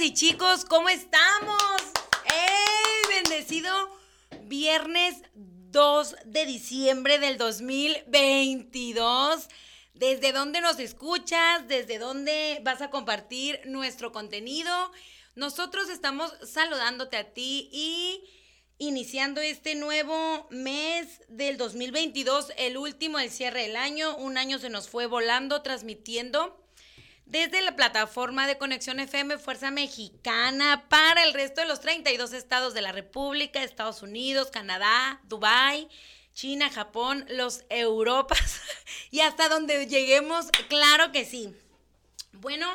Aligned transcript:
Y 0.00 0.14
chicos, 0.14 0.64
¿cómo 0.64 0.88
estamos? 0.88 1.60
¡Ey! 2.24 3.22
Bendecido 3.22 3.70
viernes 4.44 5.16
2 5.34 6.16
de 6.24 6.46
diciembre 6.46 7.18
del 7.18 7.36
2022. 7.36 9.46
¿Desde 9.92 10.32
dónde 10.32 10.62
nos 10.62 10.78
escuchas? 10.78 11.68
¿Desde 11.68 11.98
dónde 11.98 12.62
vas 12.64 12.80
a 12.80 12.88
compartir 12.88 13.60
nuestro 13.66 14.10
contenido? 14.10 14.90
Nosotros 15.34 15.90
estamos 15.90 16.32
saludándote 16.42 17.18
a 17.18 17.34
ti 17.34 17.68
y 17.70 18.24
iniciando 18.78 19.42
este 19.42 19.74
nuevo 19.74 20.48
mes 20.50 21.20
del 21.28 21.58
2022, 21.58 22.54
el 22.56 22.78
último, 22.78 23.18
el 23.18 23.30
cierre 23.30 23.60
del 23.62 23.76
año. 23.76 24.16
Un 24.16 24.38
año 24.38 24.58
se 24.58 24.70
nos 24.70 24.88
fue 24.88 25.04
volando 25.06 25.60
transmitiendo 25.60 26.63
desde 27.26 27.62
la 27.62 27.74
plataforma 27.74 28.46
de 28.46 28.58
Conexión 28.58 29.00
FM 29.00 29.38
Fuerza 29.38 29.70
Mexicana 29.70 30.84
para 30.88 31.24
el 31.24 31.32
resto 31.32 31.60
de 31.60 31.66
los 31.66 31.80
32 31.80 32.32
estados 32.32 32.74
de 32.74 32.82
la 32.82 32.92
República, 32.92 33.62
Estados 33.62 34.02
Unidos, 34.02 34.50
Canadá, 34.50 35.20
Dubái, 35.24 35.88
China, 36.34 36.68
Japón, 36.70 37.24
los 37.28 37.64
Europas 37.70 38.60
y 39.10 39.20
hasta 39.20 39.48
donde 39.48 39.86
lleguemos, 39.86 40.46
claro 40.68 41.12
que 41.12 41.24
sí. 41.24 41.54
Bueno, 42.32 42.66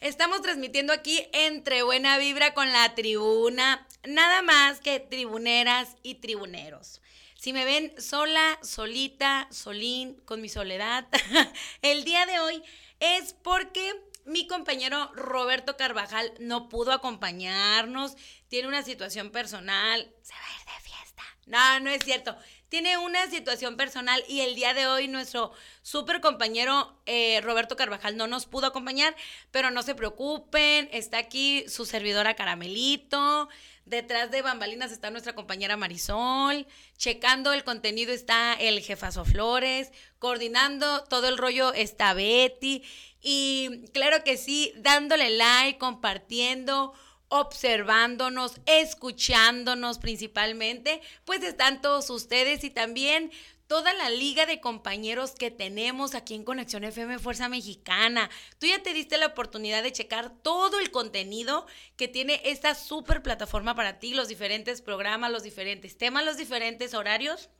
estamos 0.00 0.42
transmitiendo 0.42 0.92
aquí 0.92 1.26
entre 1.32 1.82
buena 1.82 2.18
vibra 2.18 2.54
con 2.54 2.70
la 2.72 2.94
tribuna, 2.94 3.86
nada 4.04 4.42
más 4.42 4.80
que 4.80 5.00
tribuneras 5.00 5.96
y 6.02 6.16
tribuneros. 6.16 7.00
Si 7.36 7.52
me 7.52 7.64
ven 7.64 7.94
sola, 8.00 8.58
solita, 8.62 9.46
solín, 9.52 10.14
con 10.24 10.40
mi 10.40 10.48
soledad, 10.48 11.06
el 11.82 12.02
día 12.02 12.26
de 12.26 12.40
hoy 12.40 12.64
es 13.00 13.32
porque 13.32 13.94
mi 14.24 14.46
compañero 14.46 15.10
Roberto 15.14 15.76
Carvajal 15.76 16.32
no 16.38 16.68
pudo 16.68 16.92
acompañarnos, 16.92 18.16
tiene 18.48 18.68
una 18.68 18.82
situación 18.82 19.30
personal, 19.30 20.12
se 20.22 20.34
va 20.34 20.40
a 20.40 20.60
ir 20.60 20.66
de 20.66 20.88
fiesta. 20.88 21.22
No, 21.46 21.80
no 21.80 21.90
es 21.90 22.04
cierto. 22.04 22.36
Tiene 22.68 22.98
una 22.98 23.30
situación 23.30 23.78
personal 23.78 24.22
y 24.28 24.40
el 24.40 24.54
día 24.54 24.74
de 24.74 24.86
hoy 24.86 25.08
nuestro 25.08 25.52
súper 25.80 26.20
compañero 26.20 27.00
eh, 27.06 27.40
Roberto 27.40 27.76
Carvajal 27.76 28.18
no 28.18 28.26
nos 28.26 28.44
pudo 28.44 28.66
acompañar, 28.66 29.16
pero 29.50 29.70
no 29.70 29.82
se 29.82 29.94
preocupen, 29.94 30.90
está 30.92 31.16
aquí 31.16 31.64
su 31.66 31.86
servidora 31.86 32.34
Caramelito, 32.34 33.48
Detrás 33.88 34.30
de 34.30 34.42
bambalinas 34.42 34.92
está 34.92 35.10
nuestra 35.10 35.34
compañera 35.34 35.78
Marisol. 35.78 36.66
Checando 36.98 37.54
el 37.54 37.64
contenido 37.64 38.12
está 38.12 38.52
el 38.52 38.80
jefazo 38.80 39.24
Flores. 39.24 39.92
Coordinando 40.18 41.04
todo 41.04 41.28
el 41.28 41.38
rollo 41.38 41.72
está 41.72 42.12
Betty. 42.12 42.82
Y 43.22 43.86
claro 43.94 44.22
que 44.24 44.36
sí, 44.36 44.74
dándole 44.76 45.30
like, 45.30 45.78
compartiendo 45.78 46.92
observándonos, 47.30 48.60
escuchándonos 48.66 49.98
principalmente, 49.98 51.02
pues 51.24 51.42
están 51.42 51.82
todos 51.82 52.08
ustedes 52.10 52.64
y 52.64 52.70
también 52.70 53.30
toda 53.68 53.92
la 53.92 54.08
liga 54.08 54.46
de 54.46 54.60
compañeros 54.60 55.32
que 55.32 55.50
tenemos 55.50 56.14
aquí 56.14 56.34
en 56.34 56.42
Conexión 56.42 56.84
FM 56.84 57.18
Fuerza 57.18 57.50
Mexicana. 57.50 58.30
Tú 58.58 58.66
ya 58.66 58.82
te 58.82 58.94
diste 58.94 59.18
la 59.18 59.26
oportunidad 59.26 59.82
de 59.82 59.92
checar 59.92 60.30
todo 60.42 60.80
el 60.80 60.90
contenido 60.90 61.66
que 61.96 62.08
tiene 62.08 62.40
esta 62.44 62.74
super 62.74 63.22
plataforma 63.22 63.74
para 63.74 63.98
ti, 63.98 64.14
los 64.14 64.26
diferentes 64.26 64.80
programas, 64.80 65.30
los 65.30 65.42
diferentes 65.42 65.98
temas, 65.98 66.24
los 66.24 66.38
diferentes 66.38 66.94
horarios 66.94 67.50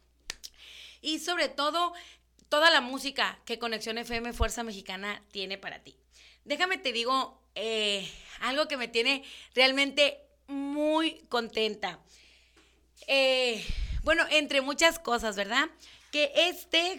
y 1.03 1.19
sobre 1.19 1.51
todo 1.51 1.93
toda 2.49 2.71
la 2.71 2.81
música 2.81 3.39
que 3.45 3.59
Conexión 3.59 3.99
FM 3.99 4.33
Fuerza 4.33 4.63
Mexicana 4.63 5.23
tiene 5.31 5.59
para 5.59 5.83
ti. 5.85 5.95
Déjame 6.45 6.79
te 6.79 6.93
digo 6.93 7.39
eh, 7.55 8.11
algo 8.41 8.67
que 8.67 8.79
me 8.79 8.89
tiene 8.89 9.25
realmente 9.55 10.23
muy 10.47 11.21
contenta. 11.29 12.01
Eh, 13.07 13.63
bueno, 14.05 14.25
entre 14.31 14.63
muchas 14.63 14.99
cosas, 14.99 15.37
¿verdad? 15.37 15.69
Que 16.11 16.33
este, 16.35 16.99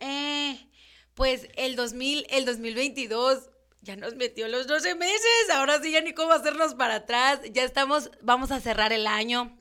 eh, 0.00 0.66
pues 1.14 1.48
el, 1.56 1.76
2000, 1.76 2.26
el 2.30 2.44
2022 2.44 3.50
ya 3.82 3.96
nos 3.96 4.14
metió 4.14 4.48
los 4.48 4.66
12 4.66 4.94
meses, 4.94 5.50
ahora 5.52 5.82
sí 5.82 5.90
ya 5.90 6.00
ni 6.00 6.14
cómo 6.14 6.32
hacernos 6.32 6.74
para 6.74 6.94
atrás, 6.96 7.40
ya 7.50 7.64
estamos, 7.64 8.10
vamos 8.20 8.50
a 8.52 8.60
cerrar 8.60 8.92
el 8.92 9.06
año. 9.06 9.56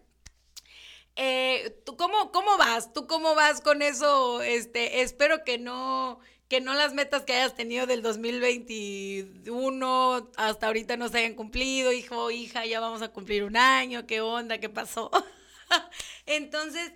Eh, 1.15 1.81
¿tú 1.85 1.95
cómo, 1.97 2.31
cómo 2.31 2.57
vas? 2.57 2.93
¿Tú 2.93 3.07
cómo 3.07 3.35
vas 3.35 3.61
con 3.61 3.81
eso? 3.81 4.41
Este, 4.41 5.01
espero 5.01 5.43
que 5.43 5.57
no, 5.57 6.19
que 6.47 6.61
no 6.61 6.73
las 6.73 6.93
metas 6.93 7.23
que 7.23 7.33
hayas 7.33 7.55
tenido 7.55 7.85
del 7.87 8.01
2021 8.01 10.31
hasta 10.37 10.67
ahorita 10.67 10.95
no 10.97 11.09
se 11.09 11.17
hayan 11.19 11.33
cumplido, 11.33 11.91
hijo, 11.91 12.31
hija, 12.31 12.65
ya 12.65 12.79
vamos 12.79 13.01
a 13.01 13.09
cumplir 13.09 13.43
un 13.43 13.57
año, 13.57 14.05
¿qué 14.05 14.21
onda? 14.21 14.59
¿Qué 14.59 14.69
pasó? 14.69 15.11
Entonces, 16.25 16.93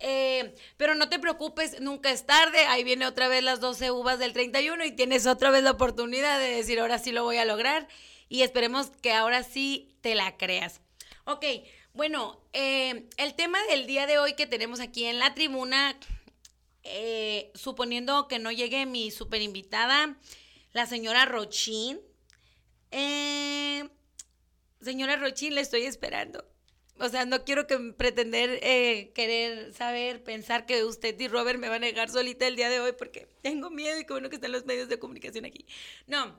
eh, 0.00 0.54
pero 0.78 0.94
no 0.94 1.08
te 1.10 1.18
preocupes, 1.18 1.80
nunca 1.80 2.10
es 2.10 2.24
tarde. 2.26 2.58
Ahí 2.66 2.82
viene 2.84 3.06
otra 3.06 3.28
vez 3.28 3.42
las 3.42 3.60
12 3.60 3.90
uvas 3.90 4.18
del 4.18 4.32
31 4.32 4.84
y 4.86 4.92
tienes 4.92 5.26
otra 5.26 5.50
vez 5.50 5.62
la 5.62 5.72
oportunidad 5.72 6.38
de 6.38 6.50
decir, 6.50 6.80
ahora 6.80 6.98
sí 6.98 7.12
lo 7.12 7.22
voy 7.22 7.36
a 7.36 7.44
lograr. 7.44 7.86
Y 8.28 8.42
esperemos 8.42 8.90
que 9.02 9.12
ahora 9.12 9.42
sí 9.42 9.94
te 10.00 10.14
la 10.14 10.36
creas. 10.36 10.80
Ok, 11.24 11.44
bueno, 11.92 12.40
eh, 12.52 13.08
el 13.18 13.34
tema 13.34 13.58
del 13.68 13.86
día 13.86 14.06
de 14.06 14.18
hoy 14.18 14.34
que 14.34 14.46
tenemos 14.46 14.80
aquí 14.80 15.04
en 15.04 15.18
la 15.18 15.34
tribuna, 15.34 15.98
eh, 16.82 17.50
suponiendo 17.54 18.26
que 18.26 18.38
no 18.38 18.50
llegue 18.50 18.86
mi 18.86 19.10
super 19.10 19.42
invitada, 19.42 20.16
la 20.72 20.86
señora 20.86 21.26
Rochín. 21.26 22.00
señora 24.80 25.16
Rochín, 25.16 25.54
le 25.54 25.60
estoy 25.60 25.82
esperando. 25.82 26.44
O 27.00 27.08
sea, 27.08 27.24
no 27.24 27.44
quiero 27.44 27.66
que 27.66 27.78
pretender 27.96 28.60
eh, 28.62 29.10
querer 29.14 29.72
saber, 29.72 30.22
pensar 30.22 30.66
que 30.66 30.84
usted 30.84 31.18
y 31.18 31.28
Robert 31.28 31.58
me 31.58 31.70
van 31.70 31.82
a 31.82 31.86
dejar 31.86 32.10
solita 32.10 32.46
el 32.46 32.56
día 32.56 32.68
de 32.68 32.78
hoy 32.78 32.92
porque 32.92 33.26
tengo 33.42 33.70
miedo 33.70 33.98
y 33.98 34.04
qué 34.04 34.12
bueno 34.12 34.28
que 34.28 34.36
están 34.36 34.52
los 34.52 34.66
medios 34.66 34.90
de 34.90 34.98
comunicación 34.98 35.46
aquí. 35.46 35.64
No. 36.06 36.38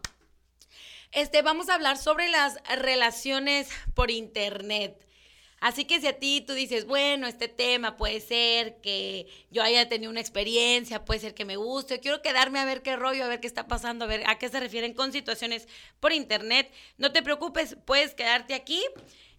Este, 1.11 1.41
vamos 1.41 1.67
a 1.69 1.73
hablar 1.73 1.97
sobre 1.97 2.29
las 2.29 2.57
relaciones 2.77 3.69
por 3.95 4.11
internet. 4.11 5.07
Así 5.59 5.85
que 5.85 6.00
si 6.00 6.07
a 6.07 6.18
ti 6.18 6.41
tú 6.45 6.53
dices, 6.53 6.86
bueno, 6.86 7.27
este 7.27 7.47
tema 7.47 7.97
puede 7.97 8.19
ser 8.19 8.81
que 8.81 9.27
yo 9.50 9.63
haya 9.63 9.89
tenido 9.89 10.12
una 10.12 10.19
experiencia, 10.19 11.06
puede 11.06 11.19
ser 11.19 11.33
que 11.33 11.45
me 11.45 11.56
guste, 11.56 12.00
quiero 12.00 12.21
quedarme 12.21 12.59
a 12.59 12.65
ver 12.65 12.81
qué 12.81 12.95
rollo, 12.95 13.24
a 13.24 13.27
ver 13.27 13.39
qué 13.39 13.47
está 13.47 13.68
pasando, 13.68 14.06
a 14.06 14.07
ver 14.07 14.24
a 14.27 14.39
qué 14.39 14.50
se 14.50 14.59
refieren 14.59 14.94
con 14.94 15.12
situaciones 15.12 15.68
por 16.00 16.13
internet, 16.13 16.71
no 16.97 17.12
te 17.12 17.21
preocupes, 17.21 17.77
puedes 17.86 18.15
quedarte 18.15 18.56
aquí 18.56 18.83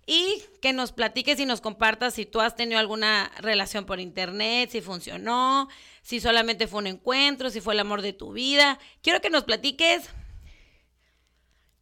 y 0.06 0.42
que 0.60 0.72
nos 0.72 0.92
platiques 0.92 1.38
y 1.38 1.46
nos 1.46 1.60
compartas 1.60 2.14
si 2.14 2.26
tú 2.26 2.40
has 2.40 2.56
tenido 2.56 2.78
alguna 2.78 3.30
relación 3.38 3.86
por 3.86 4.00
internet, 4.00 4.70
si 4.70 4.80
funcionó, 4.80 5.68
si 6.02 6.20
solamente 6.20 6.66
fue 6.66 6.80
un 6.80 6.88
encuentro, 6.88 7.50
si 7.50 7.60
fue 7.60 7.74
el 7.74 7.80
amor 7.80 8.02
de 8.02 8.12
tu 8.12 8.32
vida. 8.32 8.78
Quiero 9.02 9.20
que 9.20 9.30
nos 9.30 9.44
platiques, 9.44 10.08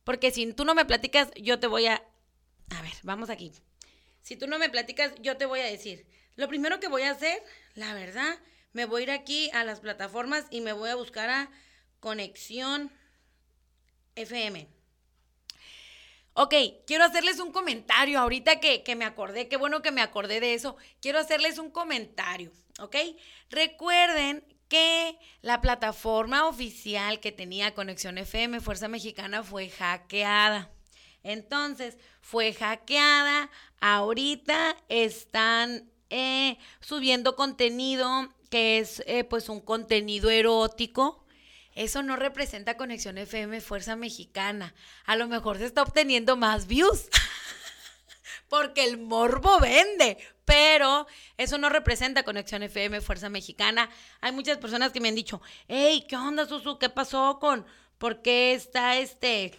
porque 0.04 0.30
si 0.30 0.52
tú 0.52 0.64
no 0.64 0.74
me 0.74 0.84
platicas, 0.84 1.30
yo 1.36 1.58
te 1.58 1.66
voy 1.66 1.86
a... 1.86 2.02
A 2.70 2.82
ver, 2.82 2.92
vamos 3.02 3.30
aquí. 3.30 3.52
Si 4.22 4.36
tú 4.36 4.46
no 4.46 4.58
me 4.58 4.68
platicas, 4.68 5.12
yo 5.20 5.36
te 5.36 5.46
voy 5.46 5.60
a 5.60 5.64
decir. 5.64 6.06
Lo 6.36 6.48
primero 6.48 6.78
que 6.78 6.88
voy 6.88 7.02
a 7.02 7.12
hacer, 7.12 7.42
la 7.74 7.94
verdad, 7.94 8.38
me 8.72 8.84
voy 8.84 9.02
a 9.02 9.04
ir 9.04 9.10
aquí 9.10 9.50
a 9.52 9.64
las 9.64 9.80
plataformas 9.80 10.46
y 10.50 10.60
me 10.60 10.72
voy 10.72 10.90
a 10.90 10.94
buscar 10.94 11.30
a 11.30 11.50
Conexión 12.00 12.90
FM. 14.14 14.79
Ok, 16.42 16.54
quiero 16.86 17.04
hacerles 17.04 17.38
un 17.38 17.52
comentario. 17.52 18.18
Ahorita 18.18 18.60
que, 18.60 18.82
que, 18.82 18.96
me 18.96 19.04
acordé, 19.04 19.46
qué 19.46 19.58
bueno 19.58 19.82
que 19.82 19.90
me 19.90 20.00
acordé 20.00 20.40
de 20.40 20.54
eso. 20.54 20.74
Quiero 21.02 21.18
hacerles 21.18 21.58
un 21.58 21.70
comentario, 21.70 22.50
¿ok? 22.78 22.96
Recuerden 23.50 24.42
que 24.66 25.18
la 25.42 25.60
plataforma 25.60 26.46
oficial 26.46 27.20
que 27.20 27.30
tenía 27.30 27.74
Conexión 27.74 28.16
FM 28.16 28.60
Fuerza 28.60 28.88
Mexicana 28.88 29.42
fue 29.42 29.68
hackeada. 29.68 30.70
Entonces, 31.22 31.98
fue 32.22 32.54
hackeada. 32.54 33.50
Ahorita 33.78 34.78
están 34.88 35.90
eh, 36.08 36.56
subiendo 36.80 37.36
contenido 37.36 38.30
que 38.48 38.78
es 38.78 39.02
eh, 39.06 39.24
pues 39.24 39.50
un 39.50 39.60
contenido 39.60 40.30
erótico. 40.30 41.22
Eso 41.74 42.02
no 42.02 42.16
representa 42.16 42.76
Conexión 42.76 43.18
FM 43.18 43.60
Fuerza 43.60 43.96
Mexicana. 43.96 44.74
A 45.04 45.16
lo 45.16 45.28
mejor 45.28 45.58
se 45.58 45.66
está 45.66 45.82
obteniendo 45.82 46.36
más 46.36 46.66
views. 46.66 47.08
Porque 48.48 48.84
el 48.84 48.98
morbo 48.98 49.60
vende. 49.60 50.18
Pero 50.44 51.06
eso 51.36 51.58
no 51.58 51.68
representa 51.68 52.24
Conexión 52.24 52.64
FM 52.64 53.00
Fuerza 53.00 53.28
Mexicana. 53.28 53.88
Hay 54.20 54.32
muchas 54.32 54.58
personas 54.58 54.90
que 54.90 55.00
me 55.00 55.08
han 55.08 55.14
dicho, 55.14 55.40
hey, 55.68 56.04
¿qué 56.08 56.16
onda, 56.16 56.46
Susu? 56.46 56.78
¿Qué 56.78 56.88
pasó 56.88 57.38
con... 57.40 57.64
¿Por 57.98 58.22
qué 58.22 58.54
está 58.54 58.96
este... 58.96 59.58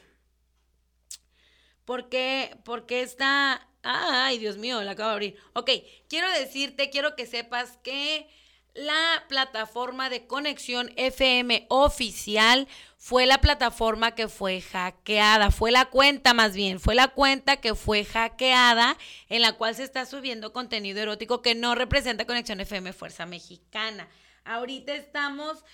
¿Por 1.85 2.09
qué, 2.09 2.57
por 2.65 2.85
qué 2.85 3.01
está... 3.01 3.67
Ay, 3.83 4.37
Dios 4.37 4.57
mío, 4.57 4.83
la 4.83 4.91
acabo 4.91 5.09
de 5.09 5.13
abrir. 5.13 5.37
Ok, 5.53 5.69
quiero 6.07 6.29
decirte, 6.31 6.89
quiero 6.89 7.15
que 7.15 7.25
sepas 7.25 7.77
que 7.83 8.29
la 8.73 9.25
plataforma 9.27 10.09
de 10.09 10.27
conexión 10.27 10.91
FM 10.95 11.65
oficial 11.69 12.67
fue 12.97 13.25
la 13.25 13.39
plataforma 13.41 14.15
que 14.15 14.27
fue 14.27 14.61
hackeada, 14.61 15.51
fue 15.51 15.71
la 15.71 15.85
cuenta 15.85 16.33
más 16.33 16.55
bien, 16.55 16.79
fue 16.79 16.95
la 16.95 17.09
cuenta 17.09 17.57
que 17.57 17.75
fue 17.75 18.05
hackeada 18.05 18.97
en 19.27 19.41
la 19.41 19.53
cual 19.53 19.75
se 19.75 19.83
está 19.83 20.05
subiendo 20.05 20.53
contenido 20.53 21.01
erótico 21.01 21.41
que 21.41 21.55
no 21.55 21.75
representa 21.75 22.25
Conexión 22.25 22.61
FM 22.61 22.93
Fuerza 22.93 23.25
Mexicana. 23.25 24.07
Ahorita 24.45 24.95
estamos, 24.95 25.65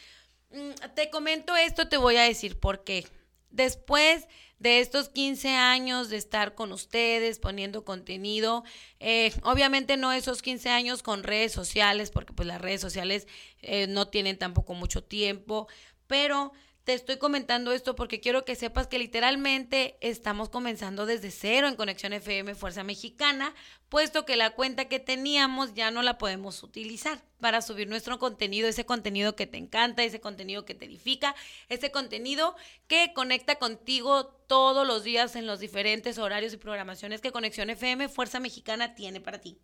mm, 0.52 0.72
te 0.96 1.10
comento 1.10 1.56
esto, 1.56 1.88
te 1.88 1.98
voy 1.98 2.18
a 2.18 2.24
decir 2.24 2.60
por 2.60 2.84
qué. 2.84 3.06
Después 3.50 4.28
de 4.60 4.80
estos 4.80 5.10
15 5.10 5.50
años 5.50 6.10
de 6.10 6.18
estar 6.18 6.56
con 6.56 6.72
ustedes 6.72 7.40
poniendo 7.40 7.84
contenido. 7.84 8.64
Eh, 9.00 9.32
obviamente 9.44 9.98
no 9.98 10.12
esos 10.12 10.42
15 10.42 10.70
años 10.70 11.04
con 11.04 11.24
redes 11.24 11.52
sociales, 11.52 12.10
porque 12.10 12.34
pues 12.34 12.48
las 12.48 12.62
redes 12.62 12.82
sociales 12.82 13.28
eh, 13.62 13.88
no 13.88 14.08
tienen 14.08 14.38
tampoco 14.38 14.74
mucho 14.74 15.04
tiempo, 15.04 15.68
pero 16.08 16.54
te 16.88 16.94
estoy 16.94 17.18
comentando 17.18 17.74
esto 17.74 17.98
porque 17.98 18.22
quiero 18.22 18.46
que 18.46 18.56
sepas 18.56 18.88
que 18.88 18.98
literalmente 18.98 19.98
estamos 20.00 20.48
comenzando 20.48 21.06
desde 21.06 21.32
cero 21.32 21.68
en 21.68 21.76
Conexión 21.76 22.14
FM 22.14 22.56
Fuerza 22.56 22.86
Mexicana, 22.86 23.54
puesto 23.90 24.24
que 24.24 24.38
la 24.38 24.52
cuenta 24.52 24.86
que 24.86 25.02
teníamos 25.02 25.74
ya 25.74 25.92
no 25.92 26.02
la 26.02 26.18
podemos 26.18 26.64
utilizar 26.64 27.22
para 27.42 27.62
subir 27.62 27.90
nuestro 27.90 28.20
contenido, 28.20 28.70
ese 28.70 28.86
contenido 28.86 29.36
que 29.36 29.46
te 29.46 29.58
encanta, 29.58 30.06
ese 30.06 30.22
contenido 30.22 30.64
que 30.64 30.76
te 30.76 30.86
edifica, 30.86 31.36
ese 31.68 31.92
contenido 31.92 32.56
que 32.88 33.12
conecta 33.14 33.56
contigo 33.56 34.26
todos 34.48 34.88
los 34.88 35.04
días 35.04 35.36
en 35.36 35.46
los 35.46 35.60
diferentes 35.60 36.18
horarios 36.18 36.54
y 36.54 36.58
programaciones 36.58 37.20
que 37.20 37.34
Conexión 37.34 37.70
FM 37.70 38.08
Fuerza 38.08 38.40
Mexicana 38.40 38.96
tiene 38.96 39.20
para 39.20 39.42
ti. 39.42 39.58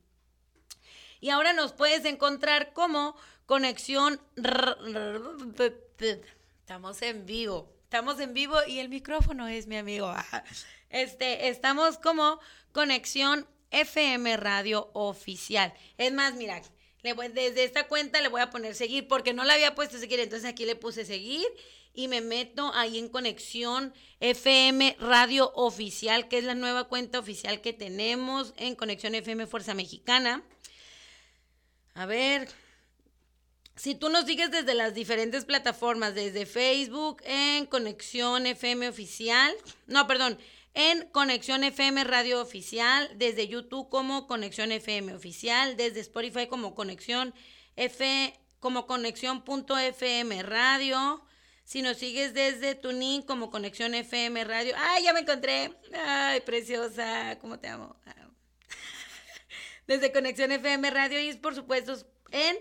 Y 1.22 1.30
ahora 1.30 1.54
nos 1.54 1.72
puedes 1.72 2.04
encontrar 2.04 2.74
como 2.74 3.16
Conexión 3.46 4.20
Estamos 6.64 7.02
en 7.02 7.26
vivo. 7.26 7.70
Estamos 7.84 8.22
en 8.22 8.34
vivo 8.34 8.56
y 8.66 8.80
el 8.80 8.88
micrófono 8.88 9.50
es 9.50 9.68
mi 9.68 9.76
amigo. 9.76 10.14
Este, 10.90 11.50
estamos 11.50 11.98
como 11.98 12.40
conexión 12.72 13.46
FM 13.72 14.38
Radio 14.38 14.90
Oficial. 14.94 15.74
Es 15.98 16.14
más, 16.14 16.36
mira, 16.36 16.62
desde 17.02 17.66
esta 17.66 17.88
cuenta 17.88 18.22
le 18.22 18.30
voy 18.30 18.40
a 18.40 18.50
poner 18.50 18.76
seguir 18.76 19.10
porque 19.10 19.34
no 19.34 19.44
la 19.44 19.56
había 19.56 19.76
puesto 19.76 19.98
seguir, 19.98 20.22
entonces 20.22 20.48
aquí 20.48 20.66
le 20.66 20.78
puse 20.78 21.04
seguir 21.04 21.46
y 21.94 22.08
me 22.08 22.22
meto 22.22 22.72
ahí 22.76 22.98
en 22.98 23.10
conexión 23.10 23.94
FM 24.22 24.96
Radio 25.00 25.52
Oficial, 25.56 26.30
que 26.30 26.38
es 26.38 26.46
la 26.46 26.56
nueva 26.56 26.86
cuenta 26.86 27.20
oficial 27.20 27.60
que 27.60 27.74
tenemos 27.74 28.54
en 28.56 28.76
Conexión 28.76 29.16
FM 29.16 29.48
Fuerza 29.48 29.74
Mexicana. 29.74 30.44
A 31.94 32.06
ver, 32.06 32.48
si 33.76 33.96
tú 33.96 34.10
nos 34.10 34.26
sigues 34.26 34.52
desde 34.52 34.76
las 34.76 34.94
diferentes 34.94 35.46
plataformas, 35.46 36.14
desde 36.14 36.46
Facebook, 36.46 37.22
en 37.26 37.66
Conexión 37.66 38.46
FM 38.46 38.90
Oficial, 38.90 39.54
no, 39.88 40.06
perdón, 40.06 40.38
en 40.76 41.08
Conexión 41.10 41.64
FM 41.64 42.04
Radio 42.04 42.42
Oficial, 42.42 43.10
desde 43.16 43.48
YouTube 43.48 43.90
como 43.90 44.28
Conexión 44.28 44.72
FM 44.72 45.14
Oficial, 45.14 45.76
desde 45.76 46.02
Spotify 46.02 46.48
como 46.48 46.76
Conexión 46.76 47.34
F, 47.76 48.40
como 48.60 48.86
Conexión.fm 48.86 50.44
Radio. 50.44 51.24
Si 51.64 51.82
nos 51.82 51.98
sigues 51.98 52.34
desde 52.34 52.76
Tuning 52.76 53.22
como 53.22 53.50
Conexión 53.50 53.96
FM 53.96 54.44
Radio. 54.44 54.74
¡Ay, 54.78 55.04
ya 55.04 55.14
me 55.14 55.22
encontré! 55.22 55.72
¡Ay, 56.06 56.42
preciosa! 56.42 57.38
¿Cómo 57.40 57.60
te 57.60 57.70
amo? 57.70 57.96
Desde 59.88 60.12
Conexión 60.12 60.52
FM 60.52 60.90
Radio 60.90 61.22
y 61.22 61.34
por 61.36 61.56
supuesto 61.56 61.96
en 62.32 62.58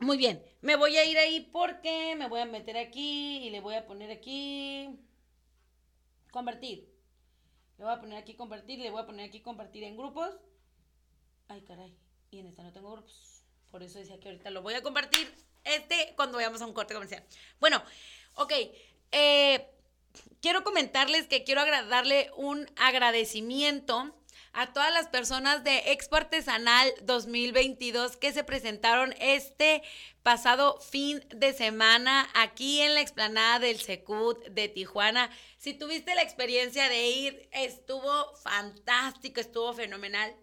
Muy 0.00 0.16
bien. 0.16 0.42
Me 0.60 0.76
voy 0.76 0.96
a 0.96 1.04
ir 1.04 1.18
ahí 1.18 1.48
porque 1.52 2.14
me 2.16 2.28
voy 2.28 2.40
a 2.40 2.46
meter 2.46 2.76
aquí 2.76 3.46
y 3.46 3.50
le 3.50 3.60
voy 3.60 3.74
a 3.74 3.86
poner 3.86 4.10
aquí. 4.10 4.98
Convertir. 6.30 6.88
Le 7.78 7.84
voy 7.84 7.94
a 7.94 8.00
poner 8.00 8.18
aquí 8.18 8.34
convertir 8.34 8.78
le 8.78 8.90
voy 8.90 9.02
a 9.02 9.06
poner 9.06 9.28
aquí 9.28 9.40
compartir 9.40 9.84
en 9.84 9.96
grupos. 9.96 10.34
Ay, 11.48 11.62
caray. 11.62 11.96
Y 12.30 12.38
en 12.38 12.46
esta 12.46 12.62
no 12.62 12.72
tengo 12.72 12.92
grupos. 12.92 13.44
Por 13.70 13.82
eso 13.82 13.98
decía 13.98 14.18
que 14.20 14.28
ahorita 14.28 14.50
lo 14.50 14.62
voy 14.62 14.74
a 14.74 14.82
compartir 14.82 15.32
este 15.64 16.14
cuando 16.16 16.36
vayamos 16.36 16.62
a 16.62 16.66
un 16.66 16.72
corte 16.72 16.94
comercial. 16.94 17.24
Bueno, 17.60 17.82
ok. 18.34 18.52
Eh, 19.10 19.68
quiero 20.40 20.64
comentarles 20.64 21.26
que 21.26 21.44
quiero 21.44 21.64
darle 21.88 22.30
un 22.36 22.70
agradecimiento 22.76 24.14
a 24.52 24.72
todas 24.72 24.92
las 24.92 25.08
personas 25.08 25.64
de 25.64 25.92
Expo 25.92 26.16
Artesanal 26.16 26.92
2022 27.02 28.16
que 28.16 28.32
se 28.32 28.44
presentaron 28.44 29.14
este 29.18 29.82
pasado 30.22 30.78
fin 30.80 31.24
de 31.34 31.52
semana 31.54 32.28
aquí 32.34 32.80
en 32.80 32.94
la 32.94 33.00
explanada 33.00 33.58
del 33.60 33.80
Secut 33.80 34.44
de 34.48 34.68
Tijuana. 34.68 35.30
Si 35.56 35.72
tuviste 35.72 36.14
la 36.14 36.22
experiencia 36.22 36.88
de 36.88 37.06
ir, 37.08 37.48
estuvo 37.52 38.36
fantástico, 38.36 39.40
estuvo 39.40 39.72
fenomenal. 39.72 40.34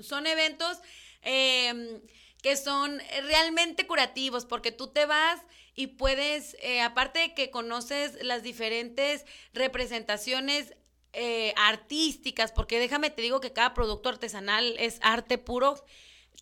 Son 0.00 0.26
eventos 0.26 0.78
em, 1.22 2.00
que 2.42 2.56
son 2.56 3.00
realmente 3.24 3.86
curativos 3.86 4.44
porque 4.44 4.72
tú 4.72 4.88
te 4.88 5.06
vas 5.06 5.40
y 5.74 5.88
puedes, 5.88 6.56
eh, 6.60 6.80
aparte 6.80 7.20
de 7.20 7.34
que 7.34 7.50
conoces 7.50 8.22
las 8.22 8.42
diferentes 8.42 9.24
representaciones 9.52 10.74
eh, 11.12 11.54
artísticas, 11.56 12.52
porque 12.52 12.78
déjame 12.78 13.10
te 13.10 13.22
digo 13.22 13.40
que 13.40 13.52
cada 13.52 13.74
producto 13.74 14.08
artesanal 14.08 14.76
es 14.78 14.98
arte 15.02 15.38
puro, 15.38 15.82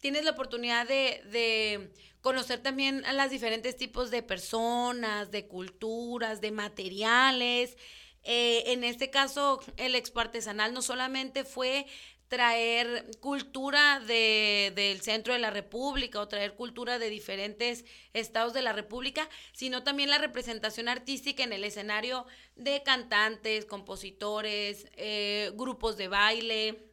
tienes 0.01 0.25
la 0.25 0.33
oportunidad 0.33 0.87
de, 0.87 1.91
conocer 2.21 2.61
también 2.61 3.05
a 3.05 3.13
los 3.13 3.31
diferentes 3.31 3.77
tipos 3.77 4.11
de 4.11 4.23
personas, 4.23 5.31
de 5.31 5.47
culturas, 5.47 6.41
de 6.41 6.51
materiales. 6.51 7.77
Eh, 8.25 8.65
en 8.73 8.83
este 8.83 9.11
caso, 9.11 9.61
el 9.77 9.95
expo 9.95 10.19
artesanal 10.19 10.73
no 10.73 10.83
solamente 10.83 11.45
fue 11.45 11.87
traer 12.29 13.11
cultura 13.21 14.01
de, 14.01 14.73
del 14.75 15.01
centro 15.01 15.33
de 15.33 15.39
la 15.39 15.51
República 15.51 16.21
o 16.21 16.29
traer 16.29 16.55
cultura 16.55 16.99
de 16.99 17.09
diferentes 17.09 17.85
estados 18.15 18.53
de 18.53 18.63
la 18.63 18.73
República, 18.73 19.29
sino 19.53 19.85
también 19.85 20.11
la 20.11 20.19
representación 20.19 20.89
artística 20.89 21.45
en 21.45 21.53
el 21.53 21.65
escenario 21.65 22.27
de 22.57 22.83
cantantes, 22.83 23.65
compositores, 23.65 24.87
eh, 24.97 25.53
grupos 25.55 25.97
de 25.97 26.09
baile, 26.09 26.87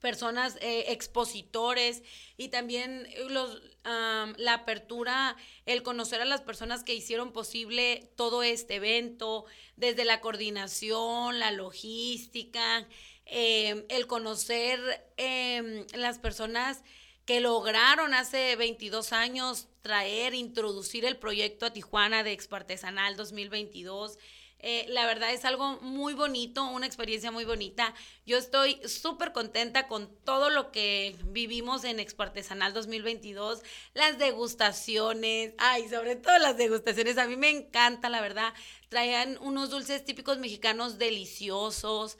personas, 0.00 0.56
eh, 0.62 0.86
expositores 0.88 2.02
y 2.36 2.48
también 2.48 3.06
los, 3.28 3.60
la 3.84 4.54
apertura, 4.54 5.36
el 5.66 5.82
conocer 5.82 6.20
a 6.20 6.24
las 6.24 6.40
personas 6.40 6.82
que 6.82 6.94
hicieron 6.94 7.32
posible 7.32 8.10
todo 8.16 8.42
este 8.42 8.76
evento, 8.76 9.44
desde 9.76 10.04
la 10.04 10.20
coordinación, 10.20 11.38
la 11.38 11.52
logística, 11.52 12.86
Em, 13.32 13.84
el 13.88 14.08
conocer 14.08 14.80
em, 15.16 15.86
las 15.94 16.18
personas 16.18 16.82
que 17.26 17.40
lograron 17.40 18.12
hace 18.12 18.56
22 18.56 19.12
años 19.12 19.68
traer, 19.82 20.34
introducir 20.34 21.04
el 21.04 21.16
proyecto 21.16 21.66
a 21.66 21.72
Tijuana 21.72 22.24
de 22.24 22.32
Expo 22.32 22.56
Artesanal 22.56 23.16
2022. 23.16 24.18
Eh, 24.58 24.84
la 24.88 25.06
verdad 25.06 25.32
es 25.32 25.44
algo 25.44 25.78
muy 25.80 26.12
bonito, 26.12 26.64
una 26.64 26.86
experiencia 26.86 27.30
muy 27.30 27.44
bonita. 27.44 27.94
Yo 28.26 28.36
estoy 28.36 28.80
súper 28.88 29.30
contenta 29.30 29.86
con 29.86 30.12
todo 30.24 30.50
lo 30.50 30.72
que 30.72 31.14
vivimos 31.26 31.84
en 31.84 32.00
Expo 32.00 32.24
Artesanal 32.24 32.74
2022, 32.74 33.62
las 33.94 34.18
degustaciones, 34.18 35.54
ay, 35.58 35.88
sobre 35.88 36.16
todo 36.16 36.36
las 36.38 36.56
degustaciones, 36.56 37.16
a 37.16 37.28
mí 37.28 37.36
me 37.36 37.50
encanta, 37.50 38.08
la 38.08 38.20
verdad. 38.20 38.52
Traían 38.88 39.38
unos 39.40 39.70
dulces 39.70 40.04
típicos 40.04 40.38
mexicanos 40.38 40.98
deliciosos. 40.98 42.18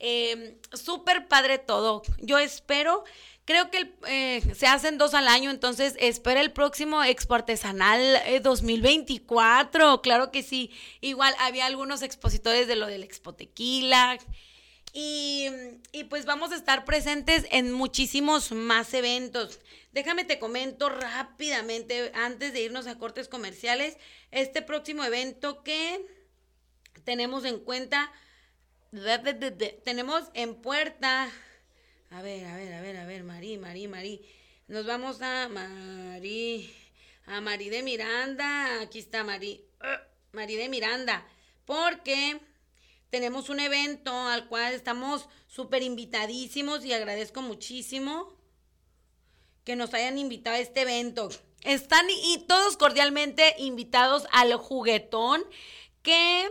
Eh, 0.00 0.58
súper 0.72 1.28
padre 1.28 1.58
todo. 1.58 2.02
Yo 2.18 2.38
espero 2.38 3.04
Creo 3.50 3.68
que 3.68 3.92
eh, 4.06 4.54
se 4.54 4.68
hacen 4.68 4.96
dos 4.96 5.12
al 5.12 5.26
año, 5.26 5.50
entonces 5.50 5.96
espera 5.98 6.40
el 6.40 6.52
próximo 6.52 7.02
Expo 7.02 7.34
Artesanal 7.34 8.16
2024. 8.44 9.94
Eh, 9.94 10.00
claro 10.04 10.30
que 10.30 10.44
sí. 10.44 10.70
Igual 11.00 11.34
había 11.40 11.66
algunos 11.66 12.02
expositores 12.02 12.68
de 12.68 12.76
lo 12.76 12.86
del 12.86 13.02
Expo 13.02 13.34
Tequila. 13.34 14.18
Y, 14.92 15.48
y, 15.90 16.04
pues 16.04 16.26
vamos 16.26 16.52
a 16.52 16.54
estar 16.54 16.84
presentes 16.84 17.44
en 17.50 17.72
muchísimos 17.72 18.52
más 18.52 18.94
eventos. 18.94 19.58
Déjame 19.90 20.24
te 20.24 20.38
comento 20.38 20.88
rápidamente, 20.88 22.12
antes 22.14 22.52
de 22.52 22.62
irnos 22.62 22.86
a 22.86 22.98
cortes 22.98 23.26
comerciales, 23.26 23.96
este 24.30 24.62
próximo 24.62 25.02
evento 25.02 25.64
que 25.64 26.06
tenemos 27.02 27.44
en 27.44 27.58
cuenta, 27.58 28.12
tenemos 29.84 30.30
en 30.34 30.54
puerta 30.56 31.30
a 32.12 32.22
ver, 32.22 32.44
a 32.44 32.56
ver, 32.56 32.74
a 32.74 32.82
ver, 32.82 32.96
a 32.96 33.06
ver, 33.06 33.22
Marí, 33.22 33.56
Marí, 33.56 33.86
Marí. 33.86 34.20
Nos 34.66 34.84
vamos 34.84 35.22
a 35.22 35.48
Marí, 35.48 36.68
a 37.26 37.40
Marí 37.40 37.68
de 37.68 37.84
Miranda. 37.84 38.80
Aquí 38.80 38.98
está 38.98 39.22
Marí, 39.22 39.64
Marí 40.32 40.56
de 40.56 40.68
Miranda. 40.68 41.24
Porque 41.64 42.40
tenemos 43.10 43.48
un 43.48 43.60
evento 43.60 44.12
al 44.12 44.48
cual 44.48 44.74
estamos 44.74 45.28
súper 45.46 45.84
invitadísimos 45.84 46.84
y 46.84 46.92
agradezco 46.92 47.42
muchísimo 47.42 48.34
que 49.62 49.76
nos 49.76 49.94
hayan 49.94 50.18
invitado 50.18 50.56
a 50.56 50.60
este 50.60 50.80
evento. 50.80 51.28
Están 51.62 52.06
y 52.10 52.44
todos 52.48 52.76
cordialmente 52.76 53.54
invitados 53.58 54.26
al 54.32 54.52
juguetón 54.56 55.44
que 56.02 56.50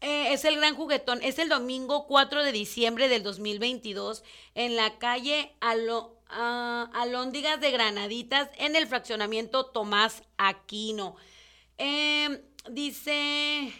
eh, 0.00 0.32
es 0.32 0.44
el 0.44 0.56
gran 0.56 0.76
juguetón. 0.76 1.20
Es 1.22 1.38
el 1.38 1.48
domingo 1.48 2.06
4 2.06 2.44
de 2.44 2.52
diciembre 2.52 3.08
del 3.08 3.22
2022 3.22 4.22
en 4.54 4.76
la 4.76 4.98
calle 4.98 5.52
ah, 5.60 6.90
Alóndigas 6.94 7.60
de 7.60 7.70
Granaditas 7.70 8.48
en 8.58 8.76
el 8.76 8.86
fraccionamiento 8.86 9.66
Tomás 9.66 10.22
Aquino. 10.36 11.16
Em, 11.78 12.40
dice, 12.70 13.72